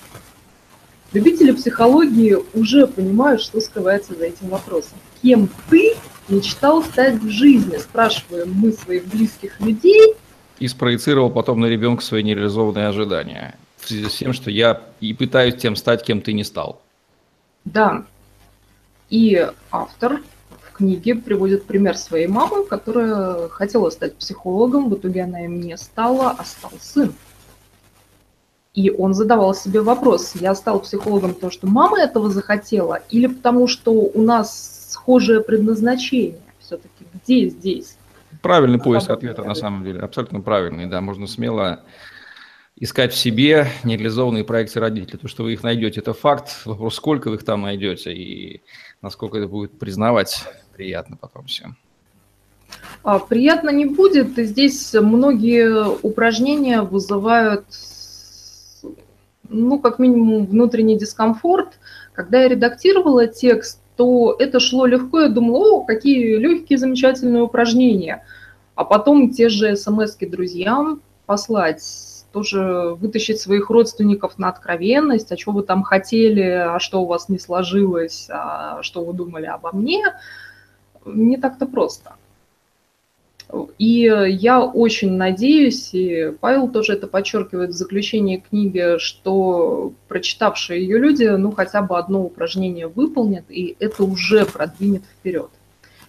Любители 1.12 1.52
психологии 1.52 2.38
уже 2.54 2.87
понимают, 2.87 3.42
что 3.42 3.60
скрывается 3.60 4.14
за 4.14 4.26
этим 4.26 4.49
вопросом. 4.49 4.99
Кем 5.22 5.48
ты 5.68 5.94
мечтал 6.28 6.82
стать 6.82 7.14
в 7.16 7.28
жизни? 7.28 7.76
Спрашиваем 7.76 8.52
мы 8.52 8.72
своих 8.72 9.06
близких 9.06 9.60
людей. 9.60 10.14
И 10.58 10.68
спроецировал 10.68 11.30
потом 11.30 11.60
на 11.60 11.66
ребенка 11.66 12.02
свои 12.02 12.22
нереализованные 12.22 12.88
ожидания. 12.88 13.56
В 13.78 13.88
связи 13.88 14.08
с 14.08 14.16
тем, 14.16 14.32
что 14.32 14.50
я 14.50 14.82
и 15.00 15.14
пытаюсь 15.14 15.56
тем 15.56 15.76
стать, 15.76 16.04
кем 16.04 16.20
ты 16.20 16.32
не 16.32 16.44
стал. 16.44 16.80
Да. 17.64 18.04
И 19.08 19.46
автор 19.70 20.20
книге 20.80 21.14
приводит 21.14 21.66
пример 21.66 21.96
своей 21.96 22.26
мамы, 22.26 22.64
которая 22.64 23.48
хотела 23.48 23.90
стать 23.90 24.16
психологом, 24.16 24.88
в 24.88 24.94
итоге 24.94 25.24
она 25.24 25.44
им 25.44 25.60
не 25.60 25.76
стала, 25.76 26.30
а 26.30 26.44
стал 26.44 26.72
сын. 26.80 27.12
И 28.72 28.90
он 28.90 29.12
задавал 29.12 29.54
себе 29.54 29.82
вопрос, 29.82 30.32
я 30.36 30.54
стал 30.54 30.80
психологом 30.80 31.34
потому, 31.34 31.52
что 31.52 31.66
мама 31.66 32.00
этого 32.00 32.30
захотела, 32.30 33.00
или 33.10 33.26
потому, 33.26 33.66
что 33.66 33.92
у 33.92 34.22
нас 34.22 34.79
схожее 35.00 35.40
предназначение? 35.40 36.38
Все-таки 36.59 37.07
где 37.14 37.49
здесь? 37.49 37.97
Правильный 38.42 38.78
поиск 38.78 39.11
ответа 39.11 39.42
на 39.42 39.54
самом 39.54 39.83
деле, 39.85 40.00
абсолютно 40.00 40.40
правильный, 40.40 40.87
да, 40.87 41.00
можно 41.00 41.26
смело 41.26 41.83
искать 42.76 43.12
в 43.12 43.16
себе 43.16 43.66
нереализованные 43.85 44.45
проекты 44.45 44.80
родителей. 44.80 45.19
То, 45.19 45.28
что 45.28 45.42
вы 45.42 45.54
их 45.54 45.62
найдете, 45.62 46.00
это 46.00 46.14
факт. 46.14 46.62
Вопрос, 46.64 46.95
сколько 46.95 47.28
вы 47.28 47.37
их 47.37 47.45
там 47.45 47.62
найдете 47.62 48.12
и 48.12 48.62
насколько 49.02 49.38
это 49.38 49.49
будет 49.49 49.78
признавать 49.78 50.45
приятно 50.75 51.16
потом 51.16 51.47
всем. 51.47 51.76
А, 53.02 53.19
приятно 53.19 53.71
не 53.71 53.87
будет. 53.87 54.38
И 54.38 54.45
здесь 54.45 54.95
многие 54.95 55.88
упражнения 56.02 56.83
вызывают, 56.83 57.66
ну, 59.49 59.78
как 59.78 59.99
минимум, 59.99 60.47
внутренний 60.47 60.99
дискомфорт. 60.99 61.78
Когда 62.14 62.42
я 62.42 62.49
редактировала 62.49 63.26
текст, 63.26 63.80
то 64.00 64.35
это 64.38 64.61
шло 64.61 64.87
легко. 64.87 65.21
Я 65.21 65.28
думала, 65.28 65.75
о, 65.75 65.85
какие 65.85 66.37
легкие, 66.37 66.78
замечательные 66.78 67.42
упражнения. 67.42 68.25
А 68.75 68.87
потом 68.87 69.28
те 69.28 69.50
же 69.50 69.76
смс 69.76 70.16
друзьям 70.16 71.02
послать 71.26 71.83
тоже 72.33 72.97
вытащить 72.99 73.42
своих 73.42 73.69
родственников 73.69 74.38
на 74.38 74.49
откровенность, 74.49 75.30
а 75.33 75.37
что 75.37 75.52
вы 75.52 75.62
там 75.64 75.83
хотели, 75.83 76.40
а 76.40 76.78
что 76.78 77.02
у 77.02 77.07
вас 77.07 77.28
не 77.28 77.38
сложилось, 77.38 78.28
а 78.30 78.83
что 78.83 79.04
вы 79.04 79.12
думали 79.12 79.45
обо 79.45 79.71
мне, 79.73 80.02
не 81.04 81.37
так-то 81.37 81.66
просто. 81.66 82.14
И 83.78 84.02
я 84.28 84.62
очень 84.62 85.12
надеюсь, 85.12 85.90
и 85.92 86.33
Павел 86.40 86.69
тоже 86.69 86.92
это 86.92 87.07
подчеркивает 87.07 87.71
в 87.71 87.75
заключении 87.75 88.37
книги, 88.49 88.99
что 88.99 89.92
прочитавшие 90.09 90.83
ее 90.83 90.99
люди, 90.99 91.25
ну, 91.25 91.50
хотя 91.50 91.83
бы 91.83 91.99
одно 91.99 92.23
упражнение 92.25 92.87
выполнят, 92.87 93.45
и 93.49 93.76
это 93.80 94.04
уже 94.04 94.45
продвинет 94.47 95.02
вперед. 95.02 95.50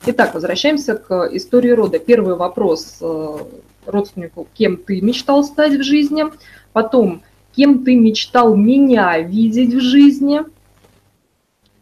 Итак, 0.05 0.33
возвращаемся 0.33 0.95
к 0.95 1.29
истории 1.31 1.69
рода. 1.69 1.99
Первый 1.99 2.35
вопрос 2.35 2.97
э, 3.01 3.37
родственнику, 3.85 4.47
кем 4.53 4.77
ты 4.77 4.99
мечтал 5.01 5.43
стать 5.43 5.73
в 5.73 5.83
жизни, 5.83 6.25
потом, 6.73 7.21
кем 7.55 7.83
ты 7.83 7.95
мечтал 7.95 8.55
меня 8.55 9.19
видеть 9.19 9.73
в 9.73 9.79
жизни, 9.79 10.41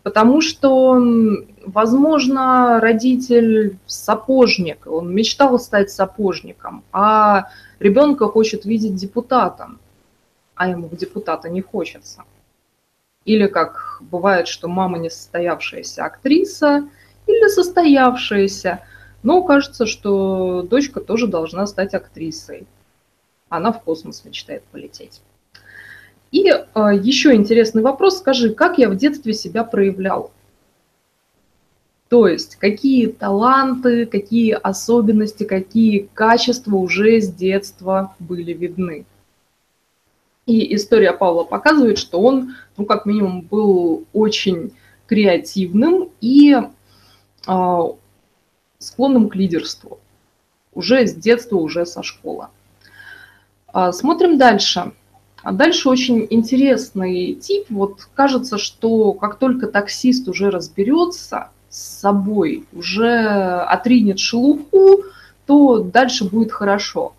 потому 0.10 0.42
что, 0.42 1.00
возможно, 1.68 2.80
родитель 2.82 3.78
сапожник, 3.86 4.88
он 4.88 5.13
мечтал 5.13 5.60
стать 5.60 5.92
сапожником, 5.92 6.84
а 6.92 7.50
ребенка 7.80 8.25
хочет 8.25 8.66
видеть 8.66 8.96
депутатом, 8.96 9.78
а 10.56 10.68
ему 10.68 10.88
в 10.88 10.96
депутата 10.96 11.48
не 11.48 11.62
хочется. 11.62 12.24
Или 13.24 13.46
как 13.46 14.01
бывает, 14.01 14.48
что 14.48 14.68
мама 14.68 14.98
не 14.98 15.12
состоявшаяся 15.12 16.06
актриса, 16.06 16.89
или 17.28 17.48
состоявшаяся, 17.48 18.80
но 19.22 19.44
кажется, 19.44 19.86
что 19.86 20.63
дочка 20.63 21.01
тоже 21.01 21.28
должна 21.28 21.68
стать 21.68 21.94
актрисой. 21.94 22.66
Она 23.50 23.72
в 23.72 23.84
космос 23.84 24.25
мечтает 24.25 24.63
полететь. 24.72 25.22
И 26.31 26.48
э, 26.48 26.62
еще 27.01 27.33
интересный 27.33 27.81
вопрос. 27.81 28.19
Скажи, 28.19 28.53
как 28.53 28.77
я 28.77 28.89
в 28.89 28.95
детстве 28.95 29.33
себя 29.33 29.63
проявлял? 29.63 30.31
То 32.09 32.27
есть, 32.27 32.55
какие 32.55 33.07
таланты, 33.07 34.05
какие 34.05 34.53
особенности, 34.53 35.43
какие 35.43 36.09
качества 36.13 36.75
уже 36.75 37.21
с 37.21 37.31
детства 37.31 38.15
были 38.19 38.51
видны. 38.51 39.05
И 40.48 40.75
история 40.75 41.13
Павла 41.13 41.43
показывает, 41.43 42.00
что 42.00 42.19
он, 42.19 42.55
ну, 42.77 42.86
как 42.86 43.05
минимум, 43.05 43.41
был 43.41 44.05
очень 44.13 44.74
креативным 45.05 46.09
и 46.21 46.55
э, 47.48 47.79
склонным 48.79 49.29
к 49.29 49.36
лидерству. 49.36 50.00
Уже 50.74 51.05
с 51.05 51.13
детства, 51.13 51.57
уже 51.57 51.86
со 51.86 52.01
школы. 52.01 52.48
Э, 53.71 53.91
смотрим 53.91 54.39
дальше. 54.39 54.91
А 55.50 55.51
дальше 55.51 55.89
очень 55.89 56.27
интересный 56.29 57.34
тип. 57.34 57.65
Вот 57.70 58.08
кажется, 58.13 58.60
что 58.60 59.13
как 59.13 59.39
только 59.39 59.65
таксист 59.65 60.27
уже 60.27 60.51
разберется 60.51 61.50
с 61.72 62.01
собой, 62.01 62.65
уже 62.72 63.18
отринет 63.62 64.20
шелуху, 64.20 65.06
то 65.48 65.79
дальше 65.79 66.25
будет 66.25 66.51
хорошо. 66.51 67.13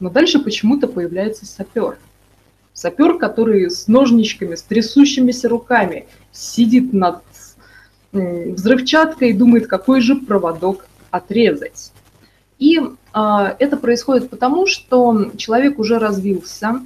Но 0.00 0.10
дальше 0.10 0.40
почему-то 0.40 0.88
появляется 0.88 1.46
сапер. 1.46 1.96
Сапер, 2.72 3.18
который 3.18 3.70
с 3.70 3.86
ножничками, 3.86 4.56
с 4.56 4.62
трясущимися 4.62 5.48
руками 5.48 6.08
сидит 6.32 6.92
над 6.92 7.22
взрывчаткой 8.10 9.30
и 9.30 9.32
думает, 9.32 9.68
какой 9.68 10.00
же 10.00 10.16
проводок 10.16 10.88
отрезать. 11.12 11.92
И 12.58 12.80
э, 12.80 13.54
это 13.60 13.76
происходит 13.76 14.28
потому, 14.28 14.66
что 14.66 15.30
человек 15.36 15.78
уже 15.78 16.00
развился, 16.00 16.80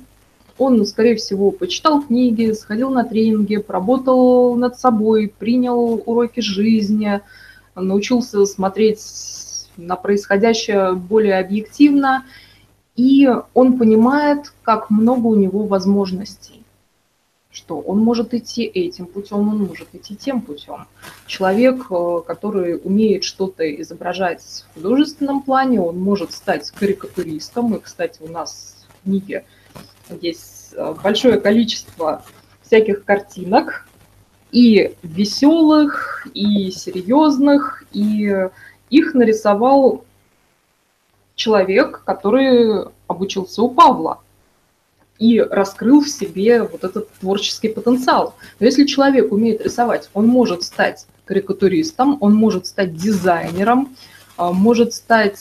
он, 0.60 0.84
скорее 0.84 1.16
всего, 1.16 1.52
почитал 1.52 2.02
книги, 2.02 2.52
сходил 2.52 2.90
на 2.90 3.02
тренинги, 3.02 3.56
поработал 3.56 4.54
над 4.56 4.78
собой, 4.78 5.32
принял 5.38 6.02
уроки 6.04 6.40
жизни, 6.40 7.22
научился 7.74 8.44
смотреть 8.44 9.00
на 9.78 9.96
происходящее 9.96 10.92
более 10.92 11.38
объективно, 11.38 12.26
и 12.94 13.26
он 13.54 13.78
понимает, 13.78 14.52
как 14.62 14.90
много 14.90 15.28
у 15.28 15.34
него 15.34 15.64
возможностей, 15.64 16.62
что 17.50 17.80
он 17.80 18.00
может 18.00 18.34
идти 18.34 18.64
этим 18.64 19.06
путем, 19.06 19.48
он 19.48 19.64
может 19.66 19.88
идти 19.94 20.14
тем 20.14 20.42
путем. 20.42 20.86
Человек, 21.26 21.86
э, 21.90 22.20
который 22.26 22.78
умеет 22.84 23.24
что-то 23.24 23.64
изображать 23.80 24.42
в 24.42 24.74
художественном 24.74 25.40
плане, 25.40 25.80
он 25.80 25.98
может 25.98 26.32
стать 26.32 26.70
карикатуристом, 26.72 27.74
и, 27.74 27.80
кстати, 27.80 28.20
у 28.20 28.28
нас 28.28 28.86
в 28.88 29.04
книге 29.04 29.46
есть 30.20 30.59
большое 31.02 31.40
количество 31.40 32.22
всяких 32.62 33.04
картинок, 33.04 33.86
и 34.52 34.96
веселых, 35.02 36.26
и 36.34 36.70
серьезных, 36.70 37.84
и 37.92 38.48
их 38.90 39.14
нарисовал 39.14 40.04
человек, 41.34 42.02
который 42.04 42.86
обучился 43.06 43.62
у 43.62 43.70
Павла 43.70 44.20
и 45.18 45.40
раскрыл 45.40 46.00
в 46.00 46.08
себе 46.08 46.62
вот 46.62 46.82
этот 46.82 47.10
творческий 47.14 47.68
потенциал. 47.68 48.34
Но 48.58 48.66
если 48.66 48.86
человек 48.86 49.32
умеет 49.32 49.60
рисовать, 49.60 50.10
он 50.14 50.26
может 50.26 50.62
стать 50.62 51.06
карикатуристом, 51.26 52.16
он 52.20 52.34
может 52.34 52.66
стать 52.66 52.96
дизайнером, 52.96 53.94
а, 54.36 54.52
может 54.52 54.94
стать 54.94 55.38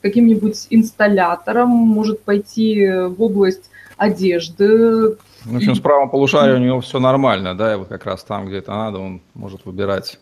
каким-нибудь 0.00 0.66
инсталлятором, 0.70 1.68
может 1.68 2.22
пойти 2.22 2.88
в 2.90 3.22
область 3.22 3.70
одежды. 4.02 5.16
В 5.44 5.56
общем, 5.56 5.74
с 5.74 5.80
правым 5.80 6.10
полушарием 6.10 6.60
у 6.60 6.64
него 6.64 6.80
все 6.80 6.98
нормально, 6.98 7.56
да, 7.56 7.74
и 7.74 7.76
вот 7.76 7.88
как 7.88 8.04
раз 8.06 8.22
там, 8.24 8.46
где 8.46 8.58
это 8.58 8.72
надо, 8.72 8.98
он 8.98 9.20
может 9.34 9.64
выбирать. 9.64 10.18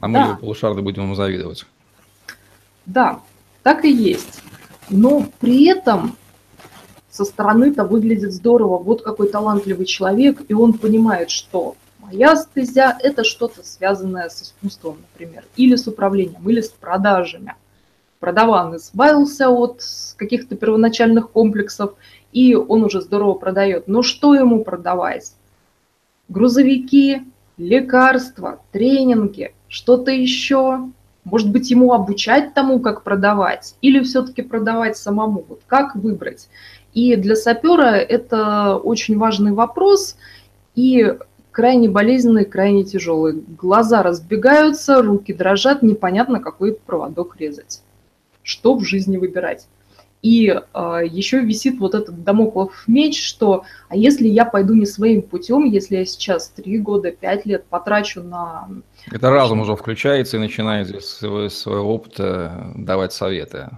А 0.00 0.08
мы 0.08 0.14
да. 0.14 0.24
его 0.26 0.36
полушарды 0.36 0.82
будем 0.82 1.04
ему 1.04 1.14
завидовать. 1.14 1.66
Да, 2.86 3.20
так 3.62 3.84
и 3.84 3.90
есть. 3.90 4.42
Но 4.88 5.26
при 5.40 5.66
этом 5.66 6.16
со 7.10 7.24
стороны-то 7.24 7.84
выглядит 7.84 8.32
здорово. 8.32 8.78
Вот 8.78 9.02
какой 9.02 9.28
талантливый 9.28 9.86
человек, 9.86 10.42
и 10.48 10.54
он 10.54 10.74
понимает, 10.74 11.30
что 11.30 11.76
моя 11.98 12.36
стезя– 12.36 12.96
это 13.02 13.24
что-то 13.24 13.64
связанное 13.64 14.28
с 14.28 14.42
искусством, 14.42 14.98
например, 15.12 15.44
или 15.56 15.76
с 15.76 15.86
управлением, 15.86 16.48
или 16.48 16.60
с 16.60 16.68
продажами. 16.68 17.54
Продаван 18.20 18.76
избавился 18.76 19.50
от 19.50 19.82
каких-то 20.16 20.56
первоначальных 20.56 21.30
комплексов– 21.30 21.94
и 22.36 22.54
он 22.54 22.84
уже 22.84 23.00
здорово 23.00 23.32
продает. 23.32 23.88
Но 23.88 24.02
что 24.02 24.34
ему 24.34 24.62
продавать? 24.62 25.32
Грузовики, 26.28 27.22
лекарства, 27.56 28.60
тренинги, 28.72 29.54
что-то 29.68 30.10
еще? 30.10 30.90
Может 31.24 31.50
быть, 31.50 31.70
ему 31.70 31.94
обучать 31.94 32.52
тому, 32.52 32.78
как 32.78 33.04
продавать, 33.04 33.74
или 33.80 34.02
все-таки 34.02 34.42
продавать 34.42 34.98
самому? 34.98 35.46
Вот 35.48 35.62
как 35.66 35.96
выбрать? 35.96 36.50
И 36.92 37.16
для 37.16 37.36
сапера 37.36 37.96
это 37.96 38.76
очень 38.76 39.16
важный 39.16 39.52
вопрос 39.52 40.18
и 40.74 41.16
крайне 41.50 41.88
болезненный, 41.88 42.44
крайне 42.44 42.84
тяжелый. 42.84 43.42
Глаза 43.56 44.02
разбегаются, 44.02 45.00
руки 45.00 45.32
дрожат, 45.32 45.82
непонятно, 45.82 46.38
какой 46.38 46.74
проводок 46.74 47.36
резать. 47.38 47.80
Что 48.46 48.76
в 48.76 48.84
жизни 48.84 49.16
выбирать? 49.16 49.66
И 50.22 50.46
э, 50.48 50.60
а, 50.72 51.00
еще 51.00 51.40
висит 51.40 51.80
вот 51.80 51.96
этот 51.96 52.22
домоклов 52.22 52.84
меч, 52.86 53.20
что 53.20 53.64
а 53.88 53.96
если 53.96 54.28
я 54.28 54.44
пойду 54.44 54.74
не 54.74 54.86
своим 54.86 55.22
путем, 55.22 55.64
если 55.64 55.96
я 55.96 56.04
сейчас 56.04 56.50
3 56.50 56.78
года, 56.78 57.10
5 57.10 57.46
лет 57.46 57.66
потрачу 57.66 58.22
на... 58.22 58.68
Это 59.10 59.30
разум 59.30 59.60
уже 59.60 59.74
включается 59.74 60.36
и 60.36 60.40
начинает 60.40 60.86
здесь 60.86 61.06
своего, 61.06 61.48
своего 61.48 61.92
опыта 61.92 62.72
давать 62.76 63.12
советы. 63.12 63.68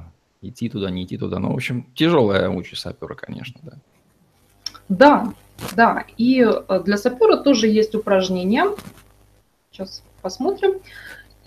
Идти 0.42 0.68
туда, 0.68 0.90
не 0.90 1.04
идти 1.04 1.16
туда. 1.16 1.38
Ну, 1.38 1.52
в 1.52 1.54
общем, 1.54 1.86
тяжелая 1.94 2.50
участь 2.50 2.82
сапера, 2.82 3.14
конечно, 3.14 3.60
да. 3.62 3.72
Да, 4.90 5.32
да. 5.74 6.04
И 6.18 6.42
э, 6.46 6.82
для 6.84 6.98
сапера 6.98 7.38
тоже 7.38 7.68
есть 7.68 7.94
упражнения. 7.94 8.66
Сейчас 9.70 10.02
посмотрим. 10.20 10.74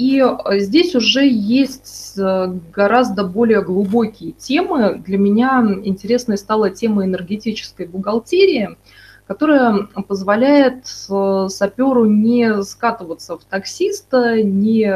И 0.01 0.19
э, 0.19 0.59
здесь 0.59 0.95
уже 0.95 1.27
есть 1.27 2.17
э, 2.17 2.47
гораздо 2.73 3.23
более 3.23 3.61
глубокие 3.61 4.31
темы. 4.31 4.95
Для 5.05 5.19
меня 5.19 5.63
интересной 5.83 6.39
стала 6.39 6.71
тема 6.71 7.05
энергетической 7.05 7.85
бухгалтерии, 7.85 8.77
которая 9.27 9.89
позволяет 10.07 10.85
э, 11.07 11.47
саперу 11.49 12.05
не 12.05 12.63
скатываться 12.63 13.37
в 13.37 13.43
таксиста, 13.43 14.41
не 14.41 14.87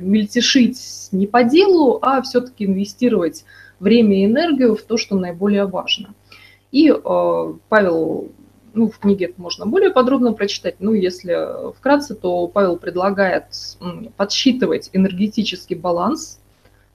мельтешить 0.00 1.08
не 1.12 1.28
по 1.28 1.44
делу, 1.44 2.00
а 2.02 2.20
все-таки 2.22 2.64
инвестировать 2.64 3.44
время 3.78 4.22
и 4.22 4.26
энергию 4.26 4.74
в 4.74 4.82
то, 4.82 4.96
что 4.96 5.14
наиболее 5.14 5.66
важно. 5.66 6.14
И 6.72 6.92
Павел 7.68 8.32
ну, 8.74 8.90
в 8.90 8.98
книге 8.98 9.26
это 9.26 9.40
можно 9.40 9.66
более 9.66 9.90
подробно 9.90 10.32
прочитать. 10.32 10.76
Ну, 10.80 10.92
если 10.92 11.72
вкратце, 11.74 12.14
то 12.14 12.46
Павел 12.48 12.76
предлагает 12.76 13.44
подсчитывать 14.16 14.90
энергетический 14.92 15.76
баланс. 15.76 16.40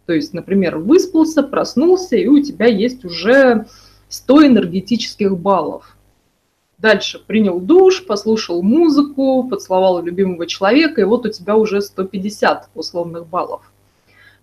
То 0.05 0.13
есть, 0.13 0.33
например, 0.33 0.77
выспался, 0.77 1.43
проснулся, 1.43 2.15
и 2.15 2.27
у 2.27 2.41
тебя 2.41 2.67
есть 2.67 3.03
уже 3.03 3.65
100 4.09 4.47
энергетических 4.47 5.37
баллов. 5.37 5.97
Дальше 6.77 7.19
принял 7.25 7.59
душ, 7.59 8.05
послушал 8.05 8.61
музыку, 8.61 9.47
поцеловал 9.49 10.01
любимого 10.03 10.45
человека, 10.45 11.01
и 11.01 11.05
вот 11.05 11.25
у 11.25 11.29
тебя 11.29 11.55
уже 11.57 11.81
150 11.81 12.69
условных 12.75 13.27
баллов. 13.27 13.71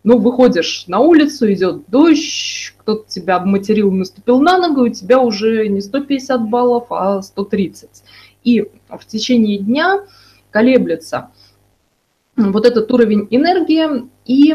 Ну, 0.05 0.19
выходишь 0.19 0.85
на 0.87 1.01
улицу, 1.01 1.51
идет 1.53 1.89
дождь, 1.89 2.75
кто-то 2.77 3.09
тебя 3.09 3.37
обматерил, 3.37 3.91
наступил 3.91 4.39
на 4.41 4.59
ногу, 4.59 4.83
у 4.83 4.89
тебя 4.91 5.19
уже 5.19 5.67
не 5.69 5.81
150 5.81 6.49
баллов, 6.49 6.87
а 6.91 7.23
130. 7.23 7.89
И 8.45 8.69
в 8.91 9.07
течение 9.07 9.59
дня 9.59 10.05
колеблется 10.51 11.31
вот 12.37 12.67
этот 12.67 12.93
уровень 12.93 13.27
энергии, 13.31 14.09
и 14.27 14.55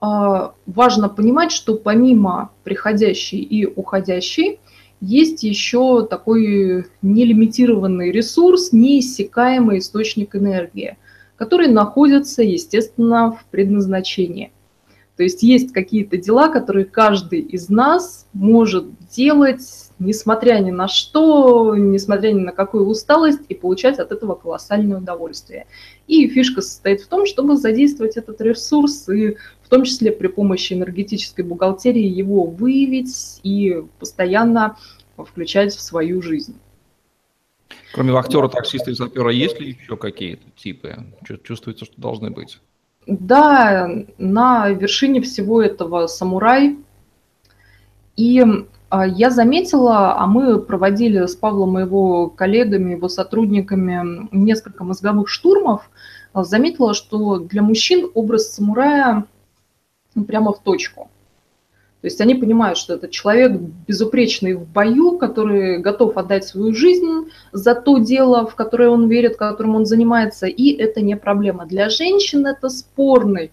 а, 0.00 0.54
важно 0.66 1.08
понимать, 1.08 1.52
что 1.52 1.76
помимо 1.76 2.50
приходящей 2.64 3.38
и 3.38 3.66
уходящей, 3.66 4.58
есть 5.00 5.44
еще 5.44 6.04
такой 6.04 6.86
нелимитированный 7.02 8.10
ресурс, 8.10 8.72
неиссякаемый 8.72 9.78
источник 9.78 10.34
энергии, 10.34 10.98
который 11.40 11.68
находится, 11.68 12.42
естественно, 12.42 13.32
в 13.32 13.46
предназначении. 13.50 14.52
То 15.16 15.22
есть 15.22 15.42
есть 15.42 15.72
какие-то 15.72 16.18
дела, 16.18 16.48
которые 16.48 16.84
каждый 16.84 17.40
из 17.40 17.70
нас 17.70 18.26
может 18.34 18.84
делать, 19.08 19.62
несмотря 19.98 20.58
ни 20.58 20.70
на 20.70 20.86
что, 20.86 21.74
несмотря 21.76 22.32
ни 22.32 22.40
на 22.40 22.52
какую 22.52 22.84
усталость, 22.84 23.40
и 23.48 23.54
получать 23.54 23.98
от 23.98 24.12
этого 24.12 24.34
колоссальное 24.34 24.98
удовольствие. 24.98 25.66
И 26.06 26.28
фишка 26.28 26.60
состоит 26.60 27.00
в 27.00 27.06
том, 27.06 27.24
чтобы 27.24 27.56
задействовать 27.56 28.18
этот 28.18 28.38
ресурс 28.42 29.08
и 29.08 29.36
в 29.62 29.68
том 29.70 29.84
числе 29.84 30.12
при 30.12 30.26
помощи 30.26 30.74
энергетической 30.74 31.40
бухгалтерии 31.40 32.06
его 32.06 32.44
выявить 32.44 33.40
и 33.42 33.82
постоянно 33.98 34.76
включать 35.16 35.74
в 35.74 35.80
свою 35.80 36.20
жизнь. 36.20 36.56
Кроме 37.92 38.12
вахтера, 38.12 38.48
таксиста 38.48 38.90
и 38.90 38.94
сапера, 38.94 39.30
есть 39.30 39.60
ли 39.60 39.70
еще 39.70 39.96
какие-то 39.96 40.44
типы? 40.56 40.96
Чувствуется, 41.42 41.84
что 41.84 42.00
должны 42.00 42.30
быть? 42.30 42.60
Да, 43.06 43.88
на 44.18 44.68
вершине 44.68 45.20
всего 45.20 45.60
этого 45.62 46.06
самурай. 46.06 46.78
И 48.16 48.44
а, 48.90 49.06
я 49.06 49.30
заметила, 49.30 50.16
а 50.16 50.26
мы 50.26 50.60
проводили 50.60 51.26
с 51.26 51.34
Павлом 51.34 51.78
и 51.78 51.82
его 51.82 52.28
коллегами, 52.28 52.92
его 52.92 53.08
сотрудниками 53.08 54.28
несколько 54.32 54.84
мозговых 54.84 55.28
штурмов, 55.28 55.90
а, 56.32 56.44
заметила, 56.44 56.94
что 56.94 57.38
для 57.38 57.62
мужчин 57.62 58.10
образ 58.14 58.52
самурая 58.52 59.24
прямо 60.26 60.52
в 60.52 60.62
точку. 60.62 61.09
То 62.00 62.06
есть 62.06 62.20
они 62.22 62.34
понимают, 62.34 62.78
что 62.78 62.94
это 62.94 63.08
человек 63.08 63.52
безупречный 63.86 64.54
в 64.54 64.66
бою, 64.66 65.18
который 65.18 65.78
готов 65.78 66.16
отдать 66.16 66.46
свою 66.46 66.72
жизнь 66.72 67.30
за 67.52 67.74
то 67.74 67.98
дело, 67.98 68.46
в 68.46 68.54
которое 68.54 68.88
он 68.88 69.08
верит, 69.08 69.36
которым 69.36 69.76
он 69.76 69.84
занимается, 69.84 70.46
и 70.46 70.72
это 70.72 71.02
не 71.02 71.14
проблема. 71.16 71.66
Для 71.66 71.90
женщин 71.90 72.46
это 72.46 72.70
спорный 72.70 73.50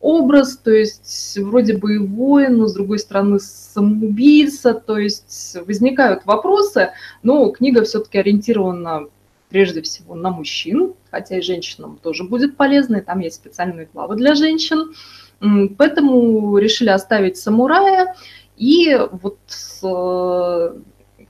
образ, 0.00 0.56
то 0.56 0.70
есть 0.70 1.36
вроде 1.38 1.76
бы 1.76 1.96
и 1.96 1.98
воин, 1.98 2.58
но 2.58 2.68
с 2.68 2.74
другой 2.74 3.00
стороны 3.00 3.40
самоубийца, 3.40 4.72
то 4.74 4.96
есть 4.96 5.56
возникают 5.66 6.24
вопросы, 6.26 6.90
но 7.24 7.50
книга 7.50 7.82
все-таки 7.82 8.18
ориентирована 8.18 9.06
прежде 9.50 9.82
всего 9.82 10.14
на 10.14 10.30
мужчин, 10.30 10.94
хотя 11.10 11.38
и 11.38 11.42
женщинам 11.42 11.98
тоже 12.02 12.24
будет 12.24 12.56
полезно, 12.56 12.96
и 12.96 13.00
там 13.00 13.18
есть 13.18 13.36
специальные 13.36 13.88
главы 13.92 14.16
для 14.16 14.34
женщин. 14.34 14.94
Поэтому 15.76 16.56
решили 16.56 16.88
оставить 16.88 17.36
самурая. 17.36 18.14
И 18.56 18.98
вот 19.10 19.38
э, 19.82 20.74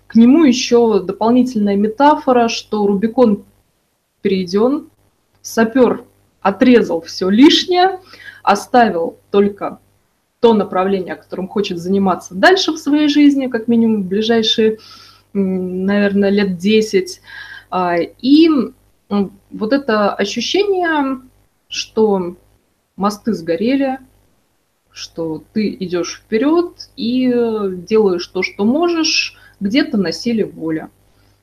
к 0.07 0.15
нему 0.17 0.45
еще 0.45 1.01
дополнительная 1.01 1.77
метафора, 1.77 2.49
что 2.49 2.87
Рубикон 2.87 3.45
перейден, 4.21 4.89
сапер 5.41 6.05
отрезал 6.41 7.01
все 7.01 7.29
лишнее, 7.29 8.01
оставил 8.43 9.19
только 9.31 9.79
то 10.41 10.55
направление, 10.55 11.15
которым 11.15 11.49
хочет 11.49 11.79
заниматься 11.79 12.35
дальше 12.35 12.73
в 12.73 12.79
своей 12.79 13.09
жизни, 13.09 13.47
как 13.47 13.69
минимум 13.69 14.03
в 14.03 14.07
ближайшие, 14.07 14.79
наверное, 15.33 16.31
лет 16.31 16.57
10. 16.57 17.21
А, 17.71 17.97
и 17.99 18.49
вот 19.09 19.73
это 19.73 20.15
ощущение, 20.15 21.21
что 21.69 22.37
мосты 22.97 23.33
сгорели, 23.33 23.99
что 24.91 25.43
ты 25.53 25.77
идешь 25.79 26.23
вперед 26.25 26.91
и 26.97 27.29
делаешь 27.29 28.27
то, 28.27 28.43
что 28.43 28.65
можешь, 28.65 29.37
где-то 29.61 29.97
на 29.99 30.11
силе 30.11 30.45
воли, 30.45 30.89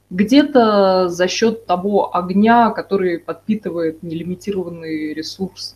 где-то 0.10 1.08
за 1.10 1.28
счет 1.28 1.66
того 1.66 2.16
огня, 2.16 2.72
который 2.72 3.20
подпитывает 3.20 4.04
нелимитированный 4.04 5.14
ресурс, 5.14 5.76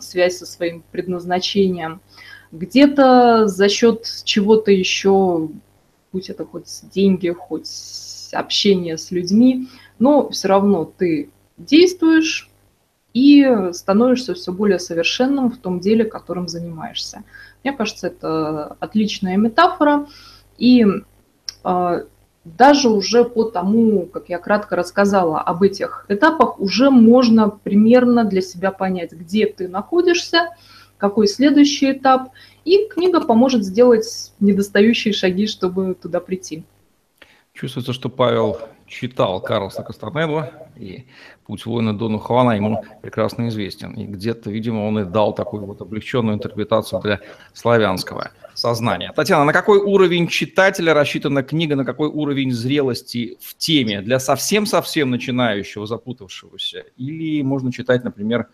связь 0.00 0.38
со 0.38 0.46
своим 0.46 0.82
предназначением, 0.90 2.00
где-то 2.52 3.48
за 3.48 3.68
счет 3.68 4.06
чего-то 4.24 4.70
еще, 4.70 5.48
будь 6.12 6.30
это 6.30 6.44
хоть 6.44 6.68
деньги, 6.90 7.30
хоть 7.30 7.66
общение 8.34 8.98
с 8.98 9.10
людьми, 9.10 9.68
но 9.98 10.28
все 10.30 10.48
равно 10.48 10.84
ты 10.84 11.30
действуешь, 11.56 12.50
и 13.14 13.48
становишься 13.72 14.34
все 14.34 14.52
более 14.52 14.80
совершенным 14.80 15.50
в 15.50 15.56
том 15.56 15.78
деле, 15.78 16.04
которым 16.04 16.48
занимаешься. 16.48 17.22
Мне 17.62 17.72
кажется, 17.72 18.08
это 18.08 18.76
отличная 18.80 19.36
метафора. 19.36 20.08
И 20.58 20.84
э, 21.64 22.04
даже 22.44 22.88
уже 22.90 23.24
по 23.24 23.44
тому, 23.44 24.06
как 24.06 24.28
я 24.28 24.38
кратко 24.38 24.74
рассказала 24.74 25.40
об 25.40 25.62
этих 25.62 26.06
этапах, 26.08 26.60
уже 26.60 26.90
можно 26.90 27.48
примерно 27.48 28.24
для 28.24 28.42
себя 28.42 28.72
понять, 28.72 29.12
где 29.12 29.46
ты 29.46 29.68
находишься, 29.68 30.50
какой 30.98 31.28
следующий 31.28 31.92
этап, 31.92 32.30
и 32.64 32.88
книга 32.88 33.20
поможет 33.20 33.64
сделать 33.64 34.32
недостающие 34.40 35.14
шаги, 35.14 35.46
чтобы 35.46 35.94
туда 35.94 36.18
прийти. 36.18 36.64
Чувствуется, 37.54 37.92
что 37.92 38.08
Павел 38.08 38.58
читал 38.88 39.40
Карлса 39.40 39.84
Кастанеду, 39.84 40.44
и 40.74 41.06
«Путь 41.46 41.66
воина 41.66 41.96
Дону 41.96 42.18
Хуана» 42.18 42.50
ему 42.50 42.84
прекрасно 43.00 43.46
известен. 43.48 43.92
И 43.92 44.06
где-то, 44.06 44.50
видимо, 44.50 44.80
он 44.80 44.98
и 44.98 45.04
дал 45.04 45.32
такую 45.32 45.64
вот 45.64 45.80
облегченную 45.80 46.34
интерпретацию 46.34 47.00
для 47.00 47.20
славянского 47.52 48.32
сознания. 48.54 49.12
Татьяна, 49.14 49.44
на 49.44 49.52
какой 49.52 49.78
уровень 49.78 50.26
читателя 50.26 50.94
рассчитана 50.94 51.44
книга, 51.44 51.76
на 51.76 51.84
какой 51.84 52.08
уровень 52.08 52.50
зрелости 52.50 53.38
в 53.40 53.56
теме 53.56 54.02
для 54.02 54.18
совсем-совсем 54.18 55.10
начинающего, 55.10 55.86
запутавшегося? 55.86 56.86
Или 56.96 57.42
можно 57.42 57.72
читать, 57.72 58.02
например, 58.02 58.48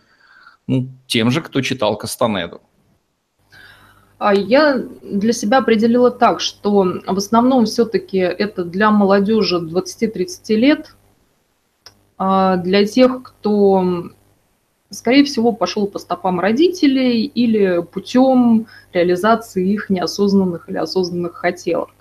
ну, 0.66 0.90
тем 1.06 1.30
же, 1.30 1.40
кто 1.40 1.62
читал 1.62 1.96
Кастанеду? 1.96 2.60
А 4.20 4.34
я 4.34 4.76
для 5.02 5.32
себя 5.32 5.58
определила 5.58 6.10
так, 6.10 6.40
что 6.40 7.00
в 7.06 7.16
основном 7.16 7.64
все-таки 7.64 8.18
это 8.18 8.66
для 8.66 8.90
молодежи 8.90 9.56
20-30 9.56 10.54
лет, 10.56 10.94
а 12.18 12.58
для 12.58 12.84
тех, 12.84 13.22
кто, 13.22 14.10
скорее 14.90 15.24
всего, 15.24 15.52
пошел 15.52 15.86
по 15.86 15.98
стопам 15.98 16.38
родителей 16.38 17.24
или 17.24 17.80
путем 17.80 18.66
реализации 18.92 19.72
их 19.72 19.88
неосознанных 19.88 20.68
или 20.68 20.76
осознанных 20.76 21.36
хотелок. 21.36 21.94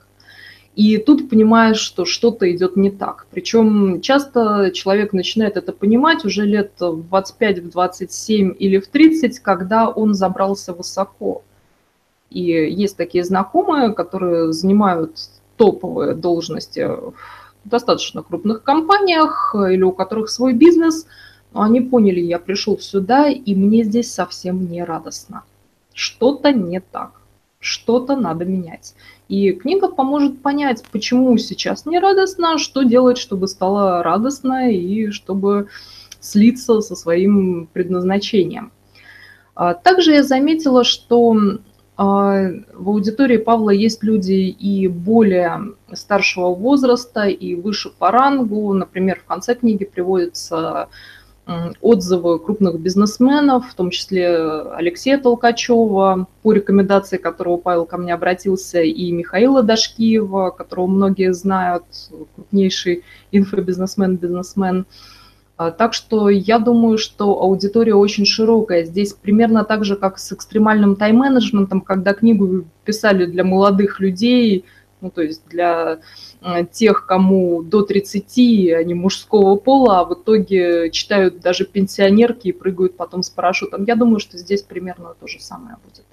И 0.76 0.98
тут 0.98 1.30
понимаешь, 1.30 1.80
что 1.80 2.04
что-то 2.04 2.54
идет 2.54 2.76
не 2.76 2.92
так. 2.92 3.28
Причем 3.32 4.02
часто 4.02 4.72
человек 4.74 5.14
начинает 5.14 5.56
это 5.56 5.72
понимать 5.72 6.26
уже 6.26 6.46
лет 6.46 6.74
в 6.82 7.02
25, 7.08 7.60
в 7.60 7.70
27 7.70 8.56
или 8.60 8.78
в 8.78 8.90
30, 8.90 9.40
когда 9.40 9.88
он 9.88 10.14
забрался 10.14 10.74
высоко. 10.74 11.44
И 12.30 12.42
есть 12.42 12.98
такие 12.98 13.24
знакомые, 13.24 13.94
которые 13.94 14.54
занимают 14.54 15.18
топовые 15.58 16.14
должности 16.14 16.88
в 16.88 17.14
достаточно 17.66 18.24
крупных 18.24 18.64
компаниях 18.64 19.56
или 19.56 19.84
у 19.84 19.92
которых 19.92 20.30
свой 20.30 20.54
бизнес, 20.54 21.06
но 21.54 21.62
они 21.62 21.82
поняли, 21.82 22.20
я 22.20 22.40
пришел 22.40 22.78
сюда, 22.80 23.28
и 23.28 23.56
мне 23.56 23.84
здесь 23.84 24.14
совсем 24.14 24.70
не 24.70 24.84
радостно. 24.84 25.44
Что-то 25.94 26.54
не 26.54 26.80
так, 26.80 27.22
что-то 27.60 28.16
надо 28.16 28.46
менять. 28.46 28.94
И 29.28 29.52
книга 29.52 29.90
поможет 29.90 30.42
понять, 30.42 30.84
почему 30.92 31.38
сейчас 31.38 31.86
не 31.86 32.00
радостно, 32.00 32.58
что 32.58 32.84
делать, 32.84 33.18
чтобы 33.18 33.48
стало 33.48 34.02
радостно 34.04 34.72
и 34.72 35.10
чтобы 35.12 35.68
слиться 36.20 36.82
со 36.82 36.96
своим 36.96 37.68
предназначением. 37.74 38.72
А 39.56 39.74
также 39.74 40.14
я 40.14 40.24
заметила, 40.24 40.84
что 40.84 41.36
в 42.06 42.88
аудитории 42.88 43.36
Павла 43.36 43.72
есть 43.72 44.04
люди 44.04 44.32
и 44.32 44.88
более 44.88 45.74
старшего 45.92 46.56
возраста, 46.56 47.26
и 47.28 47.56
выше 47.56 47.90
по 47.90 48.10
рангу. 48.10 48.72
Например, 48.74 49.20
в 49.20 49.26
конце 49.26 49.54
книги 49.54 49.84
приводятся 49.84 50.88
отзывы 51.82 52.40
крупных 52.40 52.80
бизнесменов, 52.80 53.70
в 53.70 53.74
том 53.74 53.90
числе 53.90 54.30
Алексея 54.76 55.18
Толкачева, 55.18 56.28
по 56.42 56.54
рекомендации 56.54 57.18
которого 57.18 57.58
Павел 57.58 57.86
ко 57.86 57.98
мне 57.98 58.14
обратился, 58.14 58.82
и 58.82 59.12
Михаила 59.12 59.62
Дашкиева, 59.62 60.52
которого 60.52 60.88
многие 60.88 61.34
знают, 61.34 61.84
крупнейший 62.36 63.04
инфобизнесмен, 63.32 64.16
бизнесмен. 64.16 64.86
А, 64.86 65.19
так 65.78 65.94
что 65.94 66.30
я 66.30 66.58
думаю, 66.58 66.98
что 66.98 67.42
аудитория 67.42 67.94
очень 67.94 68.26
широкая. 68.26 68.86
Здесь 68.86 69.14
примерно 69.14 69.66
так 69.66 69.84
же, 69.84 69.98
как 69.98 70.18
с 70.18 70.32
экстремальным 70.32 70.96
тайм-менеджментом, 70.96 71.82
когда 71.82 72.14
книгу 72.14 72.64
писали 72.86 73.26
для 73.26 73.44
молодых 73.44 74.00
людей, 74.00 74.64
ну, 75.02 75.10
то 75.12 75.22
есть 75.22 75.48
для 75.50 76.00
э, 76.42 76.66
тех, 76.72 77.06
кому 77.06 77.62
до 77.62 77.82
30, 77.82 78.38
а 78.74 78.84
не 78.84 78.94
мужского 78.94 79.56
пола, 79.58 80.00
а 80.00 80.06
в 80.06 80.14
итоге 80.14 80.92
читают 80.92 81.42
даже 81.42 81.66
пенсионерки 81.66 82.50
и 82.50 82.54
прыгают 82.54 82.96
потом 82.96 83.22
с 83.22 83.30
парашютом. 83.30 83.84
Я 83.84 83.96
думаю, 83.96 84.20
что 84.20 84.38
здесь 84.38 84.62
примерно 84.62 85.14
то 85.20 85.28
же 85.28 85.40
самое 85.42 85.76
будет. 85.84 86.06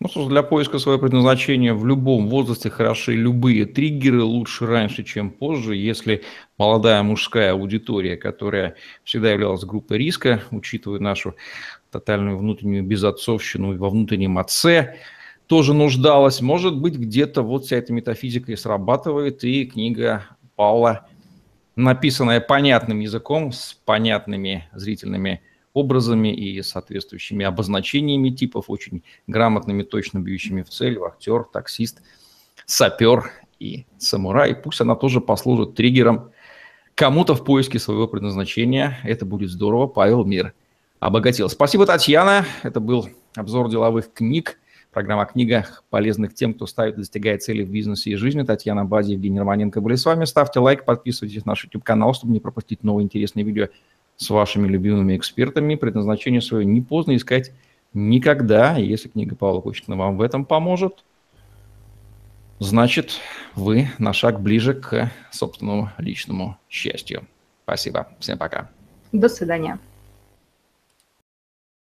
Ну, 0.00 0.08
слушай, 0.08 0.28
для 0.28 0.42
поиска 0.42 0.78
своего 0.78 1.00
предназначения 1.00 1.72
в 1.72 1.86
любом 1.86 2.28
возрасте 2.28 2.68
хороши 2.68 3.14
любые 3.14 3.64
триггеры, 3.64 4.22
лучше 4.22 4.66
раньше, 4.66 5.04
чем 5.04 5.30
позже. 5.30 5.76
Если 5.76 6.24
молодая 6.58 7.02
мужская 7.02 7.52
аудитория, 7.52 8.16
которая 8.16 8.74
всегда 9.04 9.30
являлась 9.32 9.64
группой 9.64 9.98
риска, 9.98 10.42
учитывая 10.50 10.98
нашу 10.98 11.36
тотальную 11.90 12.36
внутреннюю 12.36 12.82
безотцовщину 12.82 13.78
во 13.78 13.88
внутреннем 13.88 14.36
отце, 14.38 14.96
тоже 15.46 15.74
нуждалась, 15.74 16.40
может 16.40 16.76
быть, 16.76 16.96
где-то 16.96 17.42
вот 17.42 17.66
вся 17.66 17.76
эта 17.76 17.92
метафизика 17.92 18.50
и 18.50 18.56
срабатывает, 18.56 19.44
и 19.44 19.64
книга 19.64 20.26
Паула, 20.56 21.06
написанная 21.76 22.40
понятным 22.40 23.00
языком, 23.00 23.52
с 23.52 23.74
понятными 23.84 24.68
зрительными 24.72 25.42
образами 25.74 26.34
и 26.34 26.62
соответствующими 26.62 27.44
обозначениями 27.44 28.30
типов, 28.30 28.66
очень 28.68 29.02
грамотными, 29.26 29.82
точно 29.82 30.20
бьющими 30.20 30.62
в 30.62 30.70
цель, 30.70 30.98
актер, 30.98 31.44
таксист, 31.44 32.00
сапер 32.64 33.30
и 33.58 33.84
самурай. 33.98 34.54
Пусть 34.54 34.80
она 34.80 34.94
тоже 34.94 35.20
послужит 35.20 35.74
триггером 35.74 36.30
кому-то 36.94 37.34
в 37.34 37.44
поиске 37.44 37.78
своего 37.78 38.06
предназначения. 38.06 38.98
Это 39.02 39.26
будет 39.26 39.50
здорово. 39.50 39.88
Павел 39.88 40.24
Мир 40.24 40.54
обогатил. 41.00 41.48
Спасибо, 41.48 41.86
Татьяна. 41.86 42.46
Это 42.62 42.80
был 42.80 43.08
обзор 43.34 43.68
деловых 43.68 44.12
книг. 44.12 44.58
Программа 44.92 45.22
о 45.22 45.26
книгах, 45.26 45.82
полезных 45.90 46.34
тем, 46.34 46.54
кто 46.54 46.68
ставит 46.68 46.94
и 46.94 46.98
достигает 46.98 47.42
цели 47.42 47.64
в 47.64 47.68
бизнесе 47.68 48.10
и 48.10 48.14
жизни. 48.14 48.42
Татьяна 48.44 48.84
Бади, 48.84 49.10
Евгений 49.10 49.40
Романенко 49.40 49.80
были 49.80 49.96
с 49.96 50.04
вами. 50.06 50.24
Ставьте 50.24 50.60
лайк, 50.60 50.84
подписывайтесь 50.84 51.44
на 51.44 51.50
наш 51.50 51.64
YouTube-канал, 51.64 52.14
чтобы 52.14 52.32
не 52.32 52.38
пропустить 52.38 52.84
новые 52.84 53.04
интересные 53.04 53.42
видео 53.42 53.70
с 54.16 54.30
вашими 54.30 54.66
любимыми 54.66 55.16
экспертами. 55.16 55.74
Предназначение 55.74 56.40
свое 56.40 56.64
не 56.64 56.80
поздно 56.80 57.16
искать 57.16 57.52
никогда. 57.92 58.76
Если 58.76 59.08
книга 59.08 59.36
Павла 59.36 59.60
Кучкина 59.60 59.96
вам 59.96 60.16
в 60.16 60.22
этом 60.22 60.44
поможет, 60.44 61.04
значит, 62.58 63.20
вы 63.54 63.88
на 63.98 64.12
шаг 64.12 64.40
ближе 64.40 64.74
к 64.74 65.10
собственному 65.30 65.90
личному 65.98 66.56
счастью. 66.68 67.26
Спасибо. 67.64 68.08
Всем 68.20 68.38
пока. 68.38 68.70
До 69.12 69.28
свидания. 69.28 69.78